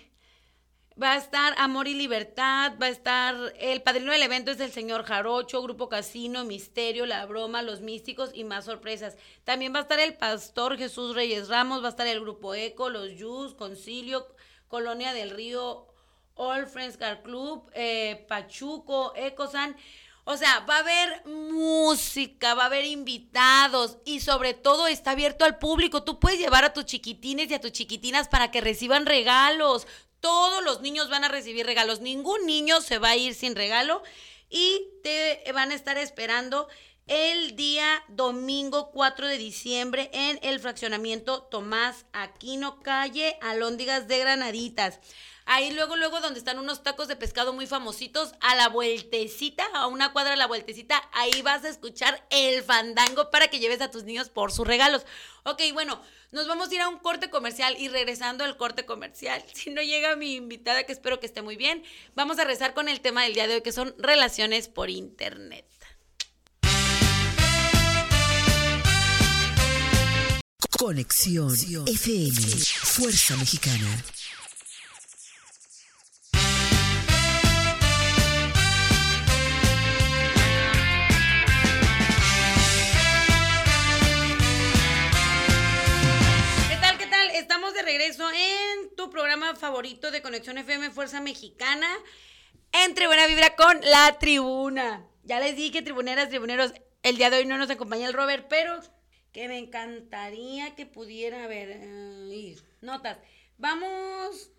va 1.00 1.12
a 1.12 1.16
estar 1.18 1.54
Amor 1.58 1.86
y 1.86 1.94
Libertad, 1.94 2.74
va 2.82 2.86
a 2.86 2.90
estar, 2.90 3.36
el 3.58 3.82
padrino 3.82 4.10
del 4.10 4.22
evento 4.22 4.50
es 4.50 4.60
el 4.60 4.72
señor 4.72 5.04
Jarocho, 5.04 5.62
Grupo 5.62 5.88
Casino, 5.88 6.44
Misterio, 6.44 7.06
La 7.06 7.26
Broma, 7.26 7.62
Los 7.62 7.80
Místicos 7.80 8.30
y 8.34 8.42
más 8.42 8.64
sorpresas. 8.64 9.16
También 9.44 9.72
va 9.72 9.78
a 9.78 9.82
estar 9.82 10.00
el 10.00 10.16
pastor 10.16 10.76
Jesús 10.76 11.14
Reyes 11.14 11.48
Ramos, 11.48 11.82
va 11.82 11.86
a 11.86 11.90
estar 11.90 12.06
el 12.08 12.20
Grupo 12.20 12.54
Eco, 12.54 12.90
Los 12.90 13.12
Yus, 13.12 13.54
Concilio, 13.54 14.26
Colonia 14.68 15.12
del 15.12 15.30
Río 15.30 15.87
All 16.38 16.66
Friends 16.66 16.96
Car 16.96 17.22
Club, 17.22 17.70
eh, 17.74 18.24
Pachuco, 18.28 19.12
Ecosan. 19.14 19.76
O 20.24 20.36
sea, 20.36 20.60
va 20.60 20.76
a 20.76 20.80
haber 20.80 21.26
música, 21.26 22.54
va 22.54 22.64
a 22.64 22.66
haber 22.66 22.84
invitados 22.84 23.98
y 24.04 24.20
sobre 24.20 24.54
todo 24.54 24.86
está 24.86 25.12
abierto 25.12 25.44
al 25.44 25.58
público. 25.58 26.04
Tú 26.04 26.20
puedes 26.20 26.38
llevar 26.38 26.64
a 26.64 26.72
tus 26.72 26.84
chiquitines 26.84 27.50
y 27.50 27.54
a 27.54 27.60
tus 27.60 27.72
chiquitinas 27.72 28.28
para 28.28 28.50
que 28.50 28.60
reciban 28.60 29.06
regalos. 29.06 29.86
Todos 30.20 30.62
los 30.62 30.82
niños 30.82 31.08
van 31.08 31.24
a 31.24 31.28
recibir 31.28 31.64
regalos. 31.64 32.00
Ningún 32.00 32.44
niño 32.44 32.80
se 32.80 32.98
va 32.98 33.10
a 33.10 33.16
ir 33.16 33.34
sin 33.34 33.56
regalo 33.56 34.02
y 34.50 34.88
te 35.02 35.42
van 35.52 35.70
a 35.70 35.74
estar 35.74 35.96
esperando 35.96 36.68
el 37.08 37.56
día 37.56 38.04
domingo 38.08 38.90
4 38.90 39.28
de 39.28 39.38
diciembre 39.38 40.10
en 40.12 40.38
el 40.42 40.60
fraccionamiento 40.60 41.42
Tomás 41.44 42.04
Aquino, 42.12 42.80
calle 42.80 43.38
Alóndigas 43.40 44.08
de 44.08 44.18
Granaditas. 44.18 45.00
Ahí 45.50 45.70
luego, 45.72 45.96
luego 45.96 46.20
donde 46.20 46.38
están 46.38 46.58
unos 46.58 46.82
tacos 46.82 47.08
de 47.08 47.16
pescado 47.16 47.54
muy 47.54 47.66
famositos, 47.66 48.34
a 48.42 48.54
la 48.54 48.68
vueltecita, 48.68 49.64
a 49.72 49.86
una 49.86 50.12
cuadra 50.12 50.34
a 50.34 50.36
la 50.36 50.46
vueltecita, 50.46 51.02
ahí 51.14 51.40
vas 51.40 51.64
a 51.64 51.70
escuchar 51.70 52.22
el 52.28 52.62
fandango 52.62 53.30
para 53.30 53.48
que 53.48 53.58
lleves 53.58 53.80
a 53.80 53.90
tus 53.90 54.04
niños 54.04 54.28
por 54.28 54.52
sus 54.52 54.66
regalos. 54.66 55.06
Ok, 55.44 55.62
bueno, 55.72 56.02
nos 56.32 56.46
vamos 56.48 56.70
a 56.70 56.74
ir 56.74 56.82
a 56.82 56.90
un 56.90 56.98
corte 56.98 57.30
comercial 57.30 57.76
y 57.78 57.88
regresando 57.88 58.44
al 58.44 58.58
corte 58.58 58.84
comercial, 58.84 59.42
si 59.54 59.70
no 59.70 59.80
llega 59.80 60.16
mi 60.16 60.34
invitada, 60.34 60.84
que 60.84 60.92
espero 60.92 61.18
que 61.18 61.24
esté 61.24 61.40
muy 61.40 61.56
bien, 61.56 61.82
vamos 62.14 62.38
a 62.38 62.44
rezar 62.44 62.74
con 62.74 62.90
el 62.90 63.00
tema 63.00 63.22
del 63.22 63.32
día 63.32 63.48
de 63.48 63.54
hoy, 63.54 63.62
que 63.62 63.72
son 63.72 63.94
relaciones 63.96 64.68
por 64.68 64.90
internet. 64.90 65.64
Conexión 70.78 71.54
FM, 71.86 72.38
Fuerza 72.82 73.34
Mexicana. 73.38 74.04
Favorito 89.78 90.10
de 90.10 90.22
Conexión 90.22 90.58
FM 90.58 90.90
Fuerza 90.90 91.20
Mexicana. 91.20 91.86
Entre 92.72 93.06
buena 93.06 93.28
vibra 93.28 93.54
con 93.54 93.80
la 93.82 94.18
tribuna. 94.18 95.06
Ya 95.22 95.38
les 95.38 95.54
dije, 95.54 95.82
tribuneras, 95.82 96.30
tribuneros, 96.30 96.72
el 97.04 97.16
día 97.16 97.30
de 97.30 97.36
hoy 97.36 97.46
no 97.46 97.58
nos 97.58 97.70
acompaña 97.70 98.08
el 98.08 98.12
Robert, 98.12 98.48
pero 98.50 98.80
que 99.30 99.46
me 99.46 99.56
encantaría 99.56 100.74
que 100.74 100.84
pudiera 100.84 101.46
ver. 101.46 101.78
Eh, 101.80 102.56
notas. 102.80 103.18
Vamos. 103.56 104.50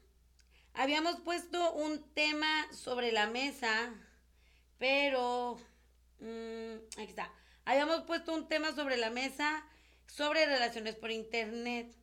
Habíamos 0.73 1.19
puesto 1.19 1.73
un 1.73 2.13
tema 2.13 2.71
sobre 2.71 3.11
la 3.11 3.27
mesa, 3.27 3.93
pero. 4.77 5.59
Mm, 6.19 6.75
aquí 6.93 7.09
está. 7.09 7.33
Habíamos 7.65 8.03
puesto 8.03 8.33
un 8.33 8.47
tema 8.47 8.73
sobre 8.73 8.95
la 8.95 9.09
mesa 9.09 9.67
sobre 10.07 10.45
relaciones 10.45 10.95
por 10.95 11.11
internet 11.11 11.99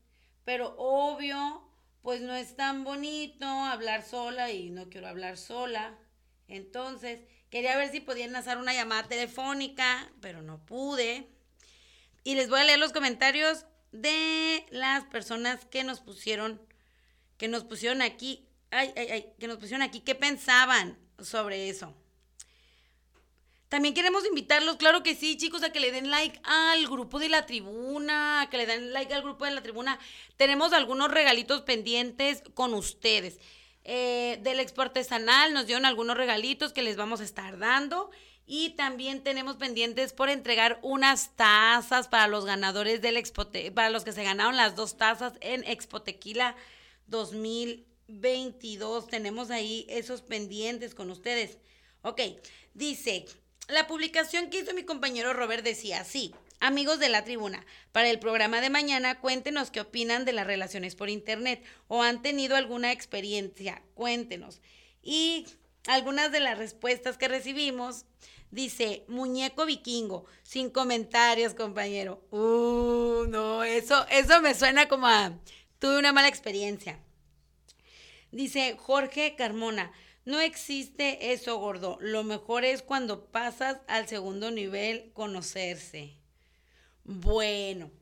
pero 0.47 0.77
obvio, 0.79 1.66
pues 2.07 2.21
no 2.21 2.37
es 2.37 2.55
tan 2.55 2.85
bonito 2.85 3.45
hablar 3.45 4.05
sola 4.05 4.53
y 4.53 4.71
no 4.71 4.89
quiero 4.89 5.09
hablar 5.09 5.37
sola. 5.37 5.99
Entonces, 6.47 7.19
quería 7.51 7.77
ver 7.77 7.91
si 7.91 7.99
podían 7.99 8.37
hacer 8.37 8.59
una 8.59 8.73
llamada 8.73 9.09
telefónica, 9.09 10.09
pero 10.21 10.41
no 10.41 10.65
pude. 10.65 11.29
Y 12.23 12.37
les 12.37 12.49
voy 12.49 12.61
a 12.61 12.65
leer 12.65 12.79
los 12.79 12.93
comentarios 12.93 13.67
de 13.91 14.65
las 14.71 15.03
personas 15.07 15.65
que 15.65 15.83
nos 15.83 15.99
pusieron, 15.99 16.63
que 17.39 17.49
nos 17.49 17.65
pusieron 17.65 18.01
aquí, 18.03 18.49
ay, 18.71 18.93
ay, 18.97 19.09
ay, 19.11 19.33
que 19.41 19.49
nos 19.49 19.57
pusieron 19.57 19.83
aquí, 19.83 19.99
qué 19.99 20.15
pensaban 20.15 20.97
sobre 21.19 21.69
eso. 21.69 21.93
También 23.77 23.93
queremos 23.93 24.25
invitarlos, 24.25 24.77
claro 24.77 25.03
que 25.03 25.15
sí, 25.15 25.37
chicos, 25.37 25.63
a 25.63 25.69
que 25.69 25.81
le 25.81 25.93
den 25.93 26.11
like 26.11 26.41
al 26.45 26.87
grupo 26.87 27.19
de 27.19 27.29
la 27.29 27.45
tribuna, 27.45 28.41
a 28.41 28.49
que 28.49 28.57
le 28.57 28.65
den 28.65 28.95
like 28.95 29.13
al 29.13 29.21
grupo 29.21 29.45
de 29.45 29.51
la 29.51 29.63
tribuna. 29.63 29.99
Tenemos 30.39 30.73
algunos 30.73 31.11
regalitos 31.11 31.61
pendientes 31.61 32.43
con 32.55 32.73
ustedes. 32.73 33.39
Eh, 33.85 34.39
del 34.43 34.61
expo 34.61 34.81
artesanal 34.81 35.53
nos 35.53 35.67
dieron 35.67 35.85
algunos 35.85 36.17
regalitos 36.17 36.73
que 36.73 36.81
les 36.81 36.97
vamos 36.97 37.21
a 37.21 37.25
estar 37.25 37.59
dando. 37.59 38.11
Y 38.47 38.71
también 38.71 39.23
tenemos 39.23 39.57
pendientes 39.57 40.15
por 40.15 40.31
entregar 40.31 40.79
unas 40.81 41.37
tazas 41.37 42.09
para 42.09 42.29
los 42.29 42.47
ganadores 42.47 43.03
del 43.03 43.19
Expo, 43.19 43.51
para 43.75 43.91
los 43.91 44.05
que 44.05 44.13
se 44.13 44.25
ganaron 44.25 44.57
las 44.57 44.75
dos 44.75 44.97
tazas 44.97 45.35
en 45.43 45.65
Expo 45.65 46.01
Tequila 46.01 46.57
2022. 47.09 49.09
Tenemos 49.09 49.51
ahí 49.51 49.85
esos 49.91 50.23
pendientes 50.23 50.95
con 50.95 51.11
ustedes. 51.11 51.59
Ok, 52.01 52.23
dice, 52.73 53.27
la 53.69 53.87
publicación 53.87 54.49
que 54.49 54.61
hizo 54.61 54.75
mi 54.75 54.85
compañero 54.85 55.33
Robert 55.33 55.65
decía 55.65 56.01
así. 56.01 56.35
Amigos 56.59 56.99
de 56.99 57.11
la 57.11 57.23
tribuna, 57.23 57.67
para 57.93 58.09
el 58.09 58.19
programa 58.19 58.63
de 58.63 58.71
mañana 58.71 59.21
cuéntenos 59.21 59.71
qué 59.71 59.83
opinan 59.83 60.25
de 60.25 60.33
las 60.33 60.47
relaciones 60.47 60.95
por 60.95 61.11
internet 61.11 61.63
o 61.87 62.03
han 62.03 62.23
tenido 62.23 62.57
alguna 62.57 62.93
experiencia, 62.93 63.83
cuéntenos. 63.95 64.63
Y 65.03 65.47
algunas 65.87 66.33
de 66.33 66.41
las 66.41 66.57
respuestas 66.57 67.19
que 67.19 67.29
recibimos, 67.29 68.07
dice, 68.51 69.05
muñeco 69.07 69.67
vikingo, 69.67 70.25
sin 70.45 70.71
comentarios, 70.71 71.53
compañero. 71.53 72.27
Uh, 72.31 73.27
no, 73.29 73.63
eso, 73.63 74.07
eso 74.11 74.41
me 74.41 74.55
suena 74.55 74.89
como 74.89 75.09
a, 75.09 75.39
tuve 75.79 75.99
una 75.99 76.13
mala 76.15 76.29
experiencia. 76.29 76.99
Dice 78.33 78.77
Jorge 78.79 79.35
Carmona, 79.37 79.93
no 80.27 80.41
existe 80.41 81.33
eso, 81.33 81.57
gordo. 81.59 81.99
Lo 82.01 82.25
mejor 82.25 82.65
es 82.65 82.83
cuando 82.83 83.27
pasas 83.27 83.79
al 83.87 84.09
segundo 84.09 84.51
nivel, 84.51 85.13
conocerse. 85.15 86.17
Bueno, 87.05 87.93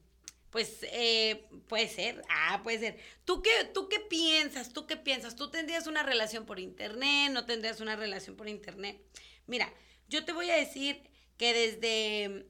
pues 0.49 0.79
eh, 0.85 1.45
puede 1.69 1.87
ser, 1.87 2.23
ah, 2.31 2.63
puede 2.63 2.79
ser. 2.79 2.99
¿Tú 3.27 3.43
qué, 3.43 3.51
¿Tú 3.75 3.91
qué 3.91 4.01
piensas? 4.01 4.73
¿Tú 4.73 4.87
qué 4.87 4.97
piensas? 4.97 5.37
¿Tú 5.37 5.51
tendrías 5.51 5.87
una 5.87 6.03
relación 6.03 6.47
por 6.47 6.59
internet? 6.59 7.31
¿No 7.31 7.45
tendrías 7.45 7.81
una 7.81 7.95
relación 7.95 8.37
por 8.37 8.49
internet? 8.49 8.99
Mira, 9.47 9.71
yo 10.09 10.25
te 10.25 10.33
voy 10.33 10.49
a 10.49 10.57
decir 10.57 11.03
que 11.37 11.53
desde, 11.53 12.47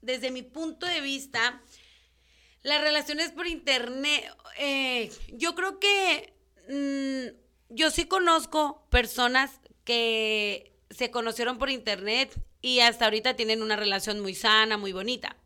desde 0.00 0.30
mi 0.30 0.42
punto 0.42 0.86
de 0.86 1.02
vista, 1.02 1.62
las 2.62 2.80
relaciones 2.80 3.32
por 3.32 3.46
internet, 3.46 4.24
eh, 4.58 5.12
yo 5.34 5.54
creo 5.54 5.78
que 5.78 6.32
mm, 6.70 7.49
yo 7.70 7.90
sí 7.90 8.06
conozco 8.06 8.84
personas 8.90 9.60
que 9.84 10.72
se 10.90 11.10
conocieron 11.10 11.58
por 11.58 11.70
internet 11.70 12.36
y 12.60 12.80
hasta 12.80 13.06
ahorita 13.06 13.34
tienen 13.34 13.62
una 13.62 13.76
relación 13.76 14.20
muy 14.20 14.34
sana, 14.34 14.76
muy 14.76 14.92
bonita. 14.92 15.36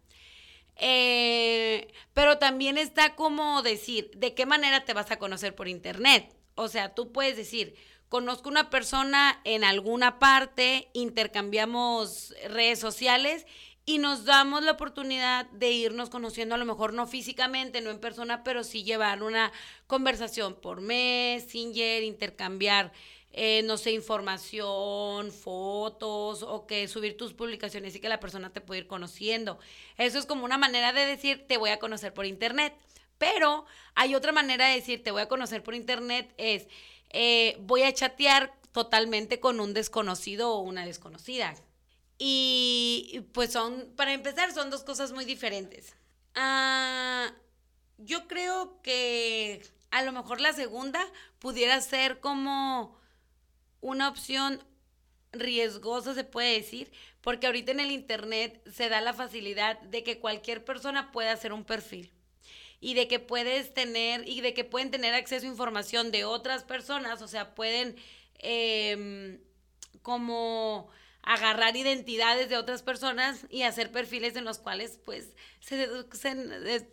Eh, 0.77 1.93
pero 2.15 2.39
también 2.39 2.79
está 2.79 3.15
como 3.15 3.63
decir, 3.63 4.11
¿de 4.17 4.35
qué 4.35 4.47
manera 4.47 4.85
te 4.85 4.95
vas 4.95 5.11
a 5.11 5.19
conocer 5.19 5.55
por 5.55 5.69
internet? 5.69 6.35
O 6.57 6.69
sea, 6.69 6.95
tú 6.95 7.13
puedes 7.13 7.37
decir, 7.37 7.77
conozco 8.09 8.49
una 8.49 8.71
persona 8.71 9.41
en 9.45 9.63
alguna 9.63 10.19
parte, 10.19 10.89
intercambiamos 10.95 12.35
redes 12.49 12.81
sociales 12.81 13.47
y 13.87 13.99
nos 13.99 14.25
damos 14.25 14.63
la 14.65 14.73
oportunidad 14.73 15.47
de 15.51 15.71
irnos 15.71 16.11
conociendo, 16.11 16.55
a 16.55 16.59
lo 16.59 16.65
mejor 16.65 16.93
no 16.93 17.07
físicamente, 17.07 17.81
no 17.81 17.91
en 17.91 18.01
persona, 18.01 18.43
pero 18.43 18.65
sí 18.65 18.83
llevar 18.83 19.23
una 19.23 19.53
conversación 19.87 20.55
por 20.55 20.81
Messenger, 20.81 22.03
intercambiar 22.03 22.93
eh, 23.37 23.63
no 23.65 23.77
sé, 23.77 23.91
información, 23.91 25.33
fotos 25.33 26.45
o 26.45 26.69
que 26.69 26.87
subir 26.87 27.17
tus 27.17 27.33
publicaciones 27.33 27.97
y 27.97 28.01
que 28.01 28.09
la 28.09 28.21
persona 28.21 28.53
te 28.53 28.61
pueda 28.61 28.79
ir 28.79 28.87
conociendo. 28.87 29.59
Eso 29.99 30.21
es 30.21 30.27
como 30.27 30.45
una 30.45 30.57
manera 30.57 30.93
de 30.93 31.05
decir, 31.05 31.45
te 31.49 31.57
voy 31.57 31.71
a 31.71 31.81
conocer 31.81 32.15
por 32.15 32.27
internet. 32.27 32.75
Pero 33.19 33.67
hay 33.97 34.15
otra 34.15 34.31
manera 34.31 34.69
de 34.69 34.77
decir, 34.77 35.03
te 35.03 35.11
voy 35.11 35.23
a 35.23 35.29
conocer 35.29 35.65
por 35.65 35.75
internet, 35.75 36.33
es, 36.37 36.69
eh, 37.11 37.57
voy 37.61 37.83
a 37.83 37.93
chatear 37.93 38.55
totalmente 38.71 39.41
con 39.41 39.59
un 39.59 39.75
desconocido 39.75 40.53
o 40.53 40.61
una 40.61 40.87
desconocida. 40.87 41.57
Y 42.19 43.27
pues 43.33 43.53
son, 43.53 43.93
para 43.97 44.13
empezar, 44.13 44.53
son 44.53 44.71
dos 44.71 44.85
cosas 44.85 45.13
muy 45.13 45.25
diferentes. 45.25 45.95
Ah, 46.35 47.33
yo 47.99 48.27
creo 48.29 48.81
que 48.83 49.63
a 49.91 50.03
lo 50.03 50.13
mejor 50.13 50.41
la 50.41 50.53
segunda 50.53 51.05
pudiera 51.39 51.81
ser 51.81 52.21
como 52.21 52.99
una 53.81 54.09
opción 54.09 54.63
riesgosa, 55.33 56.15
se 56.15 56.25
puede 56.25 56.55
decir, 56.55 56.93
porque 57.21 57.47
ahorita 57.47 57.73
en 57.73 57.81
el 57.81 57.91
Internet 57.91 58.63
se 58.71 58.89
da 58.89 59.01
la 59.01 59.13
facilidad 59.13 59.81
de 59.81 60.03
que 60.03 60.21
cualquier 60.21 60.65
persona 60.65 61.13
pueda 61.13 61.33
hacer 61.33 61.53
un 61.53 61.65
perfil 61.65 62.13
y 62.81 62.95
de 62.95 63.09
que 63.09 63.19
puedes 63.19 63.73
tener 63.73 64.29
y 64.29 64.41
de 64.41 64.55
que 64.55 64.65
pueden 64.65 64.91
tener 64.91 65.15
acceso 65.15 65.47
a 65.47 65.49
información 65.49 66.11
de 66.11 66.25
otras 66.25 66.65
personas, 66.65 67.23
o 67.23 67.29
sea, 67.29 67.55
pueden 67.55 67.97
em, 68.39 69.41
como 70.03 70.91
agarrar 71.25 71.77
identidades 71.77 72.49
de 72.49 72.57
otras 72.57 72.83
personas 72.83 73.47
y 73.51 73.63
hacer 73.63 73.91
perfiles 73.91 74.37
en 74.37 74.45
los 74.45 74.59
cuales 74.59 74.99
pues 75.05 75.35
se, 75.61 75.87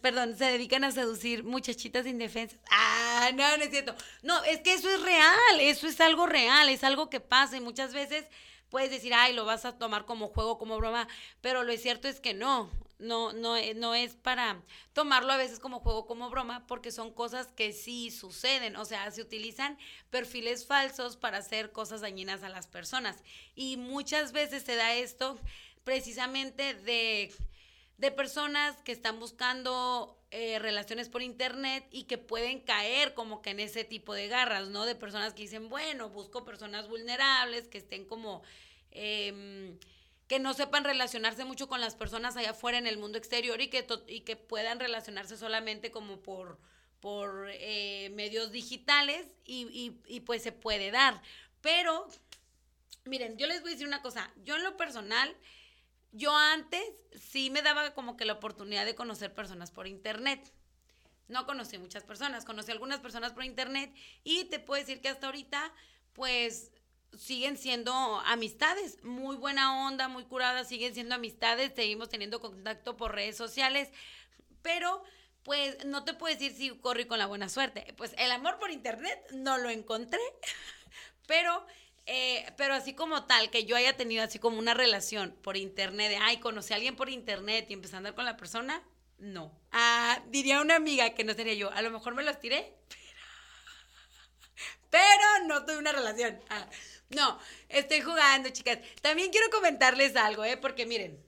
perdón, 0.02 0.38
se 0.38 0.46
dedican 0.46 0.84
a 0.84 0.92
seducir 0.92 1.44
muchachitas 1.44 2.06
indefensas. 2.06 2.60
Ah, 2.72 3.32
no, 3.34 3.58
no 3.58 3.64
es 3.64 3.70
cierto. 3.70 3.96
No, 4.24 4.44
es 4.44 4.62
que 4.62 4.74
eso 4.74 4.90
es 4.90 5.02
real, 5.02 5.60
eso 5.60 5.88
es 5.88 6.00
algo 6.00 6.26
real, 6.26 6.70
es 6.70 6.84
algo 6.84 7.10
que 7.10 7.20
pasa 7.20 7.58
y 7.58 7.62
muchas 7.62 7.94
veces 7.94 8.26
puedes 8.70 8.90
decir, 8.90 9.14
ay, 9.14 9.34
lo 9.34 9.46
vas 9.46 9.66
a 9.66 9.78
tomar 9.78 10.06
como 10.06 10.30
juego, 10.30 10.58
como 10.58 10.78
broma, 10.78 11.08
pero 11.42 11.64
lo 11.64 11.76
cierto 11.78 12.08
es 12.08 12.20
que 12.20 12.34
no 12.34 12.72
no, 13.02 13.34
no, 13.34 13.58
eh, 13.58 13.74
no 13.74 13.96
es 13.96 14.16
para 14.16 14.62
tomarlo 14.94 15.34
a 15.34 15.38
veces 15.38 15.60
como 15.60 15.80
juego, 15.80 16.06
como 16.06 16.30
broma, 16.30 16.66
porque 16.68 16.92
son 16.92 17.12
cosas 17.12 17.52
que 17.52 17.74
sí 17.74 18.12
suceden. 18.12 18.76
O 18.76 18.86
sea, 18.86 19.10
se 19.12 19.22
utilizan 19.22 19.78
perfiles 20.10 20.66
falsos 20.66 21.18
para 21.18 21.40
hacer 21.40 21.72
cosas 21.72 22.02
dañinas 22.02 22.44
a 22.44 22.50
las 22.50 22.68
personas. 22.68 23.18
Y 23.56 23.78
muchas 23.78 24.32
veces 24.32 24.64
se 24.64 24.76
da 24.76 24.94
esto 24.94 25.40
precisamente 25.84 26.76
de, 26.76 27.34
de 27.98 28.12
personas 28.12 28.78
que 28.84 28.92
están 28.92 29.20
buscando 29.20 30.18
eh, 30.30 30.60
relaciones 30.60 31.10
por 31.10 31.22
internet 31.22 31.86
y 31.92 32.04
que 32.04 32.18
pueden 32.18 32.60
caer 32.60 33.14
como 33.14 33.42
que 33.42 33.50
en 33.50 33.60
ese 33.60 33.84
tipo 33.84 34.14
de 34.14 34.28
garras, 34.28 34.70
¿no? 34.70 34.86
De 34.86 34.96
personas 34.96 35.34
que 35.34 35.42
dicen, 35.42 35.70
bueno, 35.70 36.10
busco 36.10 36.46
personas 36.46 36.88
vulnerables, 36.88 37.68
que 37.68 37.80
estén 37.80 38.06
como... 38.06 38.44
Eh, 38.92 39.78
que 40.32 40.40
no 40.40 40.54
sepan 40.54 40.86
relacionarse 40.86 41.44
mucho 41.44 41.68
con 41.68 41.82
las 41.82 41.96
personas 41.96 42.38
allá 42.38 42.52
afuera 42.52 42.78
en 42.78 42.88
el 42.88 42.98
mundo 42.98 43.18
exterior 43.18 43.60
y 43.60 43.68
que, 43.68 43.86
y 44.08 44.22
que 44.22 44.38
puedan 44.38 44.80
relacionarse 44.80 45.36
solamente 45.36 45.92
como 45.92 46.22
por, 46.22 46.58
por 47.02 47.50
eh, 47.50 48.10
medios 48.16 48.50
digitales 48.54 49.28
y, 49.44 49.94
y 50.08 50.20
pues 50.22 50.42
se 50.42 50.54
puede 50.54 50.90
dar. 50.90 51.22
Pero, 51.60 52.08
miren, 53.04 53.38
yo 53.38 53.46
les 53.46 53.60
voy 53.60 53.72
a 53.72 53.74
decir 53.74 53.86
una 53.86 54.02
cosa, 54.02 54.32
yo 54.46 54.56
en 54.56 54.64
lo 54.64 54.78
personal, 54.78 55.36
yo 56.14 56.34
antes 56.34 56.82
sí 57.20 57.50
me 57.50 57.62
daba 57.62 57.94
como 57.94 58.16
que 58.16 58.24
la 58.24 58.32
oportunidad 58.32 58.86
de 58.86 58.96
conocer 58.96 59.34
personas 59.34 59.70
por 59.70 59.86
internet. 59.86 60.54
No 61.28 61.46
conocí 61.46 61.78
muchas 61.78 62.06
personas, 62.06 62.46
conocí 62.46 62.72
algunas 62.72 63.02
personas 63.02 63.34
por 63.34 63.44
internet 63.44 63.94
y 64.24 64.46
te 64.46 64.60
puedo 64.60 64.80
decir 64.80 65.02
que 65.02 65.10
hasta 65.10 65.26
ahorita, 65.26 65.74
pues 66.14 66.72
siguen 67.18 67.58
siendo 67.58 67.94
amistades, 68.26 69.04
muy 69.04 69.36
buena 69.36 69.88
onda, 69.88 70.08
muy 70.08 70.26
curadas, 70.26 70.68
siguen 70.68 70.94
siendo 70.94 71.16
amistades, 71.16 71.74
seguimos 71.76 72.10
teniendo 72.10 72.40
contacto 72.40 72.98
por 72.98 73.14
redes 73.14 73.38
sociales, 73.38 73.90
pero 74.62 75.04
pues 75.44 75.84
no 75.86 76.04
te 76.04 76.14
puedo 76.14 76.34
decir 76.34 76.54
si 76.54 76.70
corrí 76.78 77.06
con 77.06 77.20
la 77.20 77.26
buena 77.26 77.50
suerte. 77.50 77.94
Pues 77.98 78.14
el 78.18 78.32
amor 78.32 78.60
por 78.60 78.72
internet 78.72 79.20
no 79.34 79.58
lo 79.58 79.70
encontré, 79.70 80.22
pero, 81.28 81.66
eh, 82.06 82.46
pero 82.58 82.74
así 82.74 82.94
como 82.94 83.26
tal, 83.26 83.50
que 83.50 83.66
yo 83.66 83.76
haya 83.76 83.98
tenido 83.98 84.24
así 84.24 84.40
como 84.40 84.60
una 84.60 84.74
relación 84.74 85.36
por 85.42 85.58
internet, 85.58 86.10
de, 86.10 86.18
ay, 86.18 86.40
conocí 86.40 86.74
a 86.74 86.78
alguien 86.78 86.96
por 86.96 87.10
internet 87.10 87.66
y 87.70 87.74
empecé 87.74 87.96
a 87.96 87.98
andar 87.98 88.16
con 88.16 88.26
la 88.26 88.38
persona, 88.38 88.84
no. 89.18 89.60
Ah, 89.72 90.22
diría 90.30 90.62
una 90.62 90.76
amiga 90.76 91.12
que 91.12 91.24
no 91.24 91.34
sería 91.34 91.54
yo, 91.54 91.72
a 91.72 91.82
lo 91.82 91.92
mejor 91.92 92.16
me 92.16 92.24
los 92.24 92.40
tiré, 92.40 92.76
pero 94.90 95.48
no 95.48 95.66
tuve 95.66 95.78
una 95.78 95.92
relación. 95.92 96.40
Ah, 96.50 96.68
no, 97.16 97.40
estoy 97.70 98.02
jugando, 98.02 98.50
chicas. 98.50 98.80
También 99.02 99.32
quiero 99.32 99.50
comentarles 99.50 100.16
algo, 100.16 100.44
¿eh? 100.44 100.58
Porque 100.58 100.86
miren, 100.86 101.22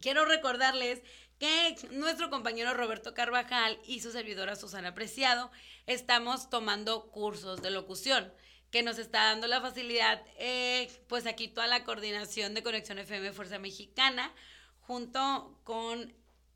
quiero 0.00 0.24
recordarles 0.24 1.02
que 1.38 1.76
nuestro 1.90 2.30
compañero 2.30 2.74
Roberto 2.74 3.14
Carvajal 3.14 3.80
y 3.84 4.00
su 4.00 4.12
servidora 4.12 4.54
Susana 4.56 4.94
Preciado 4.94 5.50
estamos 5.86 6.50
tomando 6.50 7.10
cursos 7.10 7.62
de 7.62 7.70
locución 7.70 8.32
que 8.70 8.82
nos 8.82 8.98
está 8.98 9.24
dando 9.24 9.48
la 9.48 9.60
facilidad, 9.60 10.22
eh, 10.38 10.90
pues 11.06 11.26
aquí 11.26 11.48
toda 11.48 11.66
la 11.66 11.84
coordinación 11.84 12.54
de 12.54 12.62
Conexión 12.62 12.98
FM 12.98 13.32
Fuerza 13.32 13.58
Mexicana, 13.58 14.32
junto 14.80 15.60
con 15.64 16.14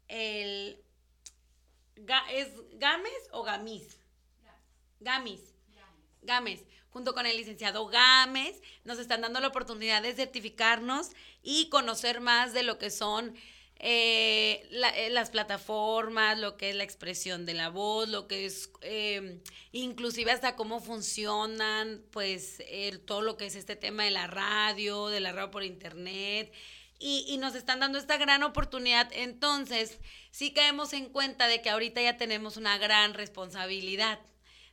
el... 0.09 0.83
¿Es 2.31 2.49
Games 2.75 3.29
o 3.33 3.43
Gamis? 3.43 3.99
Gamis. 5.01 5.53
Games 6.23 6.65
junto 6.97 7.13
con 7.13 7.27
el 7.27 7.37
licenciado 7.37 7.89
Gámez, 7.89 8.59
nos 8.85 8.99
están 8.99 9.21
dando 9.21 9.39
la 9.39 9.49
oportunidad 9.49 10.01
de 10.01 10.15
certificarnos 10.15 11.11
y 11.43 11.69
conocer 11.69 12.23
más 12.23 12.55
de 12.55 12.63
lo 12.63 12.79
que 12.79 12.89
son 12.91 13.35
eh, 13.81 14.67
eh, 14.71 15.11
las 15.11 15.29
plataformas, 15.29 16.39
lo 16.39 16.57
que 16.57 16.71
es 16.71 16.75
la 16.75 16.85
expresión 16.85 17.45
de 17.45 17.53
la 17.53 17.69
voz, 17.69 18.09
lo 18.09 18.27
que 18.27 18.47
es 18.47 18.71
eh, 18.81 19.43
inclusive 19.73 20.31
hasta 20.31 20.57
cómo 20.57 20.81
funcionan, 20.81 22.03
pues 22.13 22.63
todo 23.05 23.21
lo 23.21 23.37
que 23.37 23.45
es 23.45 23.57
este 23.57 23.77
tema 23.77 24.05
de 24.05 24.13
la 24.13 24.27
radio, 24.27 25.09
de 25.09 25.21
la 25.21 25.33
radio 25.33 25.51
por 25.51 25.65
internet. 25.65 26.51
Y, 26.99 27.27
y, 27.29 27.37
nos 27.37 27.55
están 27.55 27.79
dando 27.79 27.99
esta 27.99 28.17
gran 28.17 28.43
oportunidad. 28.43 29.11
Entonces, 29.13 29.99
sí 30.31 30.55
caemos 30.55 30.95
en 30.95 31.11
cuenta 31.11 31.47
de 31.47 31.61
que 31.61 31.69
ahorita 31.69 32.01
ya 32.01 32.17
tenemos 32.17 32.57
una 32.57 32.79
gran 32.79 33.13
responsabilidad. 33.13 34.19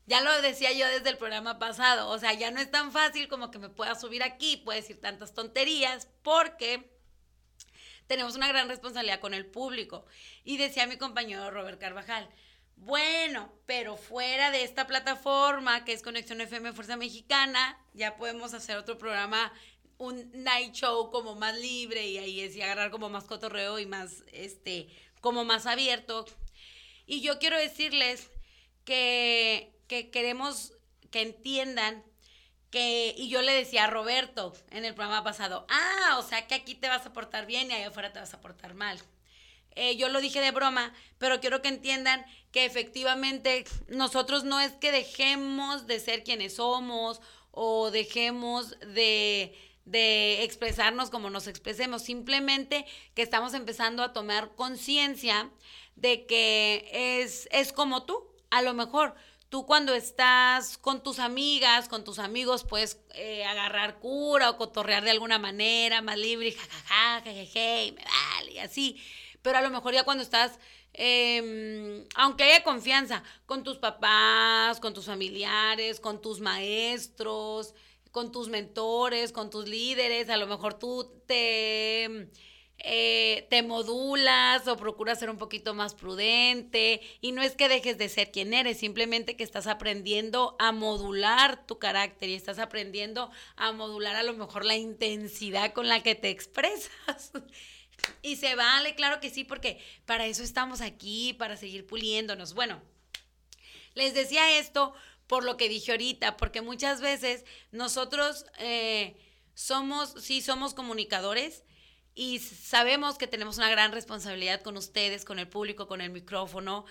Ya 0.06 0.22
lo 0.22 0.42
decía 0.42 0.72
yo 0.74 0.88
desde 0.88 1.10
el 1.10 1.18
programa 1.18 1.60
pasado, 1.60 2.10
o 2.10 2.20
sea, 2.20 2.34
ya 2.34 2.52
no 2.52 2.60
es 2.60 2.70
tan 2.70 2.92
fácil 2.92 3.30
como 3.30 3.52
que 3.52 3.60
me 3.60 3.70
pueda 3.70 3.96
subir 3.96 4.22
aquí, 4.22 4.58
puedo 4.58 4.80
decir 4.80 5.00
tantas 5.00 5.34
tonterías, 5.34 6.10
porque 6.24 6.92
tenemos 8.08 8.36
una 8.36 8.50
gran 8.50 8.68
responsabilidad 8.68 9.22
con 9.22 9.34
el 9.34 9.46
público. 9.46 10.06
Y 10.44 10.58
decía 10.58 10.88
mi 10.88 10.98
compañero 10.98 11.50
Robert 11.52 11.80
Carvajal, 11.80 12.30
bueno, 12.76 13.54
pero 13.66 13.96
fuera 13.96 14.52
de 14.52 14.64
esta 14.64 14.88
plataforma 14.88 15.86
que 15.86 15.94
es 15.94 16.04
Conexión 16.04 16.42
FM 16.42 16.74
Fuerza 16.74 16.98
Mexicana, 16.98 17.80
ya 17.94 18.18
podemos 18.18 18.54
hacer 18.54 18.78
otro 18.78 18.98
programa, 18.98 19.54
un 19.98 20.30
night 20.44 20.74
show 20.74 21.12
como 21.12 21.36
más 21.36 21.58
libre 21.58 22.06
y 22.08 22.18
ahí 22.18 22.42
es 22.42 22.56
agarrar 22.58 22.92
como 22.92 23.10
más 23.10 23.24
cotorreo 23.24 23.80
y 23.80 23.86
más, 23.86 24.24
este, 24.34 24.90
como 25.22 25.46
más 25.46 25.66
abierto. 25.66 26.26
Y 27.06 27.22
yo 27.22 27.40
quiero 27.40 27.58
decirles 27.58 28.30
que 28.84 29.73
que 29.88 30.10
queremos 30.12 30.74
que 31.12 31.22
entiendan 31.22 32.04
que, 32.72 33.14
y 33.18 33.30
yo 33.30 33.42
le 33.42 33.54
decía 33.54 33.86
a 33.86 33.88
Roberto 33.88 34.54
en 34.72 34.84
el 34.86 34.96
programa 34.96 35.24
pasado, 35.24 35.66
ah, 35.70 36.18
o 36.18 36.24
sea 36.24 36.48
que 36.48 36.56
aquí 36.56 36.74
te 36.76 36.90
vas 36.90 37.06
a 37.06 37.14
portar 37.14 37.46
bien 37.46 37.70
y 37.70 37.74
allá 37.74 37.90
afuera 37.90 38.12
te 38.14 38.20
vas 38.20 38.34
a 38.34 38.42
portar 38.42 38.74
mal. 38.74 39.00
eh, 39.76 39.96
yo 39.98 40.10
lo 40.10 40.22
dije 40.22 40.40
de 40.42 40.52
broma, 40.52 40.94
pero 41.18 41.40
quiero 41.40 41.62
que 41.62 41.68
entiendan 41.70 42.26
que 42.52 42.66
efectivamente 42.66 43.66
nosotros 43.88 44.44
no 44.44 44.60
es 44.60 44.72
que 44.74 44.92
dejemos 44.92 45.88
de 45.88 46.00
ser 46.00 46.24
quienes 46.24 46.56
somos 46.56 47.22
o 47.52 47.92
dejemos 47.92 48.80
de, 48.82 49.56
de 49.86 50.44
expresarnos 50.44 51.10
como 51.10 51.30
nos 51.30 51.48
expresemos, 51.48 52.04
simplemente 52.04 52.86
que 53.16 53.22
estamos 53.24 53.54
empezando 53.54 54.04
a 54.04 54.14
tomar 54.14 54.56
conciencia 54.56 55.50
de 55.96 56.26
que 56.26 56.90
es, 57.22 57.48
es 57.52 57.72
como 57.74 58.04
tú, 58.06 58.28
a 58.52 58.62
lo 58.62 58.74
mejor 58.74 59.16
tú 59.54 59.68
cuando 59.68 59.94
estás 59.94 60.80
con 60.80 61.04
tus 61.04 61.20
amigas, 61.20 61.88
con 61.88 62.04
tus 62.04 62.18
amigos, 62.18 62.64
puedes 62.64 63.00
eh, 63.14 63.46
agarrar 63.46 64.00
cura 64.00 64.50
o 64.50 64.58
cotorrear 64.58 65.04
de 65.04 65.12
alguna 65.12 65.38
manera, 65.38 66.02
más 66.02 66.18
libre, 66.18 66.54
jajaja, 66.54 67.22
jejeje, 67.22 67.92
me 67.92 68.04
vale, 68.04 68.54
y 68.54 68.58
así. 68.58 69.00
Pero 69.44 69.60
a 69.60 69.62
lo 69.62 69.70
mejor 69.70 69.94
ya 69.94 70.06
cuando 70.06 70.24
estás, 70.24 70.58
em, 70.94 72.04
aunque 72.16 72.46
haya 72.46 72.64
confianza, 72.64 73.22
con 73.46 73.64
tus 73.64 73.78
papás, 73.78 74.80
con 74.80 74.96
tus 74.96 75.06
familiares, 75.06 76.00
con 76.00 76.20
tus 76.20 76.40
maestros, 76.40 77.76
con 78.10 78.32
tus 78.32 78.50
mentores, 78.50 79.32
con 79.32 79.52
tus 79.52 79.68
líderes, 79.68 80.32
a 80.32 80.38
lo 80.38 80.48
mejor 80.48 80.80
tú 80.80 81.22
te 81.28 82.28
eh, 82.80 83.48
te 83.50 83.64
modulas 83.64 84.68
o 84.68 84.76
procuras 84.76 85.20
ser 85.20 85.30
un 85.30 85.38
poquito 85.38 85.74
más 85.74 85.96
prudente 85.96 87.02
y 87.22 87.32
no 87.32 87.42
es 87.42 87.56
que 87.56 87.70
dejes 87.70 87.98
de 87.98 88.10
ser 88.10 88.32
quien 88.32 88.54
eres, 88.54 88.80
simplemente 88.80 89.38
que 89.38 89.44
estás 89.44 89.68
aprendiendo 89.68 90.56
a 90.60 90.72
modular 90.72 91.66
tu 91.66 91.80
carácter 91.80 92.30
y 92.30 92.34
estás 92.34 92.60
aprendiendo 92.60 93.32
a 93.56 93.72
modular 93.72 94.16
a 94.16 94.24
lo 94.24 94.34
mejor 94.34 94.66
la 94.66 94.76
intensidad 94.76 95.72
con 95.74 95.88
la 95.88 96.04
que 96.04 96.16
te 96.16 96.30
expresas. 96.30 97.32
y 98.22 98.36
se 98.36 98.56
vale, 98.56 98.96
claro 98.96 99.22
que 99.22 99.30
sí, 99.30 99.44
porque 99.44 99.80
para 100.06 100.26
eso 100.26 100.44
estamos 100.44 100.82
aquí, 100.82 101.34
para 101.34 101.56
seguir 101.56 101.88
puliéndonos. 101.88 102.54
Bueno, 102.54 102.82
les 103.94 104.14
decía 104.14 104.58
esto 104.58 104.94
por 105.28 105.44
lo 105.44 105.58
que 105.58 105.70
dije 105.70 105.92
ahorita, 105.92 106.38
porque 106.38 106.62
muchas 106.62 107.02
veces 107.02 107.46
nosotros 107.72 108.46
eh, 108.60 109.16
somos, 109.54 110.16
sí, 110.20 110.42
somos 110.42 110.74
comunicadores, 110.74 111.64
y 112.16 112.40
sabemos 112.40 113.18
que 113.18 113.28
tenemos 113.28 113.58
una 113.58 113.70
gran 113.70 113.92
responsabilidad 113.92 114.62
con 114.62 114.78
ustedes, 114.78 115.26
con 115.26 115.40
el 115.40 115.48
público, 115.48 115.88
con 115.88 116.02
el 116.02 116.12
micrófono, 116.12 116.86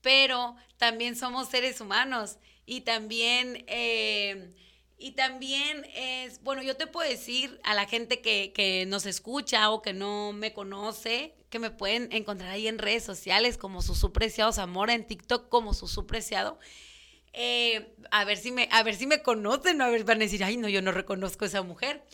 pero 0.00 0.56
también 0.76 1.16
somos 1.16 1.48
seres 1.48 1.80
humanos 1.80 2.36
y 2.64 2.82
también, 2.82 3.64
eh, 3.66 4.54
y 4.96 5.12
también 5.12 5.84
es, 5.94 6.42
bueno, 6.42 6.62
yo 6.62 6.76
te 6.76 6.86
puedo 6.86 7.08
decir 7.08 7.60
a 7.64 7.74
la 7.74 7.86
gente 7.86 8.20
que, 8.20 8.52
que 8.54 8.86
nos 8.86 9.06
escucha 9.06 9.70
o 9.70 9.82
que 9.82 9.92
no 9.92 10.32
me 10.32 10.52
conoce, 10.52 11.34
que 11.50 11.58
me 11.58 11.70
pueden 11.70 12.12
encontrar 12.12 12.50
ahí 12.50 12.68
en 12.68 12.78
redes 12.78 13.04
sociales 13.04 13.58
como 13.58 13.82
Susu 13.82 14.12
Preciado 14.12 14.52
Zamora, 14.52 14.94
en 14.94 15.06
TikTok 15.06 15.48
como 15.48 15.74
Susu 15.74 16.06
Preciado. 16.06 16.58
Eh, 17.32 17.94
a 18.10 18.24
ver 18.24 18.36
si 18.36 18.52
me, 18.52 18.68
a 18.70 18.82
ver 18.82 18.94
si 18.96 19.06
me 19.06 19.22
conocen, 19.22 19.80
a 19.80 19.88
ver, 19.88 20.04
van 20.04 20.18
a 20.18 20.24
decir, 20.24 20.44
ay, 20.44 20.56
no, 20.56 20.68
yo 20.68 20.82
no 20.82 20.92
reconozco 20.92 21.44
a 21.44 21.48
esa 21.48 21.62
mujer. 21.62 22.04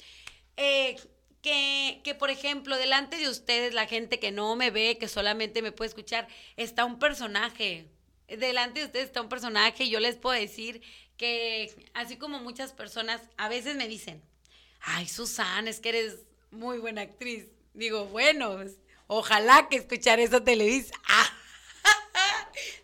Eh, 0.57 0.97
que, 1.45 2.01
que, 2.03 2.15
por 2.15 2.31
ejemplo, 2.31 2.79
delante 2.79 3.19
de 3.19 3.29
ustedes, 3.29 3.75
la 3.75 3.87
gente 3.87 4.19
que 4.19 4.33
no 4.33 4.57
me 4.57 4.71
ve, 4.71 4.97
que 4.99 5.09
solamente 5.09 5.61
me 5.61 5.73
puede 5.73 5.91
escuchar, 5.91 6.27
está 6.57 6.87
un 6.87 6.99
personaje. 6.99 7.87
Delante 8.27 8.81
de 8.81 8.87
ustedes 8.87 9.05
está 9.05 9.21
un 9.21 9.29
personaje 9.29 9.85
y 9.85 9.91
yo 9.91 10.01
les 10.01 10.17
puedo 10.17 10.41
decir 10.41 10.81
que, 11.19 11.91
así 11.93 12.17
como 12.17 12.39
muchas 12.39 12.73
personas 12.73 13.21
a 13.37 13.51
veces 13.51 13.77
me 13.77 13.87
dicen, 13.89 14.23
ay, 14.81 15.07
Susana, 15.07 15.69
es 15.69 15.81
que 15.81 15.91
eres 15.91 16.21
muy 16.51 16.79
buena 16.79 17.03
actriz. 17.03 17.45
Digo, 17.75 18.07
bueno, 18.07 18.55
pues, 18.55 18.79
ojalá 19.07 19.69
que 19.69 19.77
escuchar 19.77 20.21
eso 20.21 20.43
Televisa. 20.43 20.95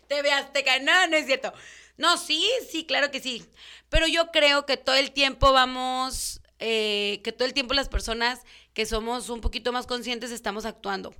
te 0.07 0.21
veas, 0.21 0.53
te 0.53 0.63
no, 0.81 1.07
no 1.07 1.17
es 1.17 1.25
cierto. 1.25 1.51
No, 1.97 2.15
sí, 2.15 2.47
sí, 2.69 2.85
claro 2.85 3.09
que 3.09 3.21
sí. 3.21 3.43
Pero 3.89 4.05
yo 4.05 4.29
creo 4.29 4.67
que 4.67 4.77
todo 4.77 4.97
el 4.97 5.13
tiempo 5.13 5.51
vamos 5.51 6.40
eh, 6.61 7.21
que 7.23 7.31
todo 7.31 7.47
el 7.47 7.53
tiempo 7.53 7.73
las 7.73 7.89
personas 7.89 8.41
que 8.73 8.85
somos 8.85 9.29
un 9.29 9.41
poquito 9.41 9.71
más 9.73 9.87
conscientes 9.87 10.31
estamos 10.31 10.65
actuando. 10.65 11.13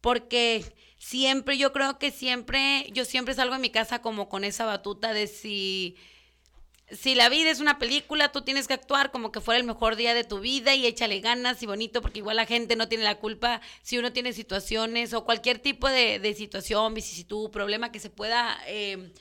Porque 0.00 0.64
siempre, 0.98 1.58
yo 1.58 1.72
creo 1.72 1.98
que 1.98 2.10
siempre, 2.12 2.86
yo 2.92 3.04
siempre 3.04 3.34
salgo 3.34 3.54
de 3.54 3.60
mi 3.60 3.70
casa 3.70 4.00
como 4.00 4.28
con 4.28 4.44
esa 4.44 4.64
batuta 4.64 5.12
de 5.12 5.26
si, 5.26 5.96
si 6.90 7.16
la 7.16 7.28
vida 7.28 7.50
es 7.50 7.58
una 7.58 7.78
película, 7.78 8.30
tú 8.30 8.42
tienes 8.42 8.68
que 8.68 8.74
actuar 8.74 9.10
como 9.10 9.32
que 9.32 9.40
fuera 9.40 9.58
el 9.58 9.66
mejor 9.66 9.96
día 9.96 10.14
de 10.14 10.22
tu 10.22 10.38
vida 10.38 10.76
y 10.76 10.86
échale 10.86 11.20
ganas 11.20 11.60
y 11.62 11.66
bonito, 11.66 12.00
porque 12.00 12.20
igual 12.20 12.36
la 12.36 12.46
gente 12.46 12.76
no 12.76 12.88
tiene 12.88 13.02
la 13.02 13.18
culpa 13.18 13.60
si 13.82 13.98
uno 13.98 14.12
tiene 14.12 14.32
situaciones 14.32 15.12
o 15.12 15.24
cualquier 15.24 15.58
tipo 15.58 15.88
de, 15.88 16.20
de 16.20 16.34
situación, 16.34 16.94
vicisitud, 16.94 17.50
problema 17.50 17.92
que 17.92 17.98
se 17.98 18.10
pueda... 18.10 18.58
Eh, 18.66 19.12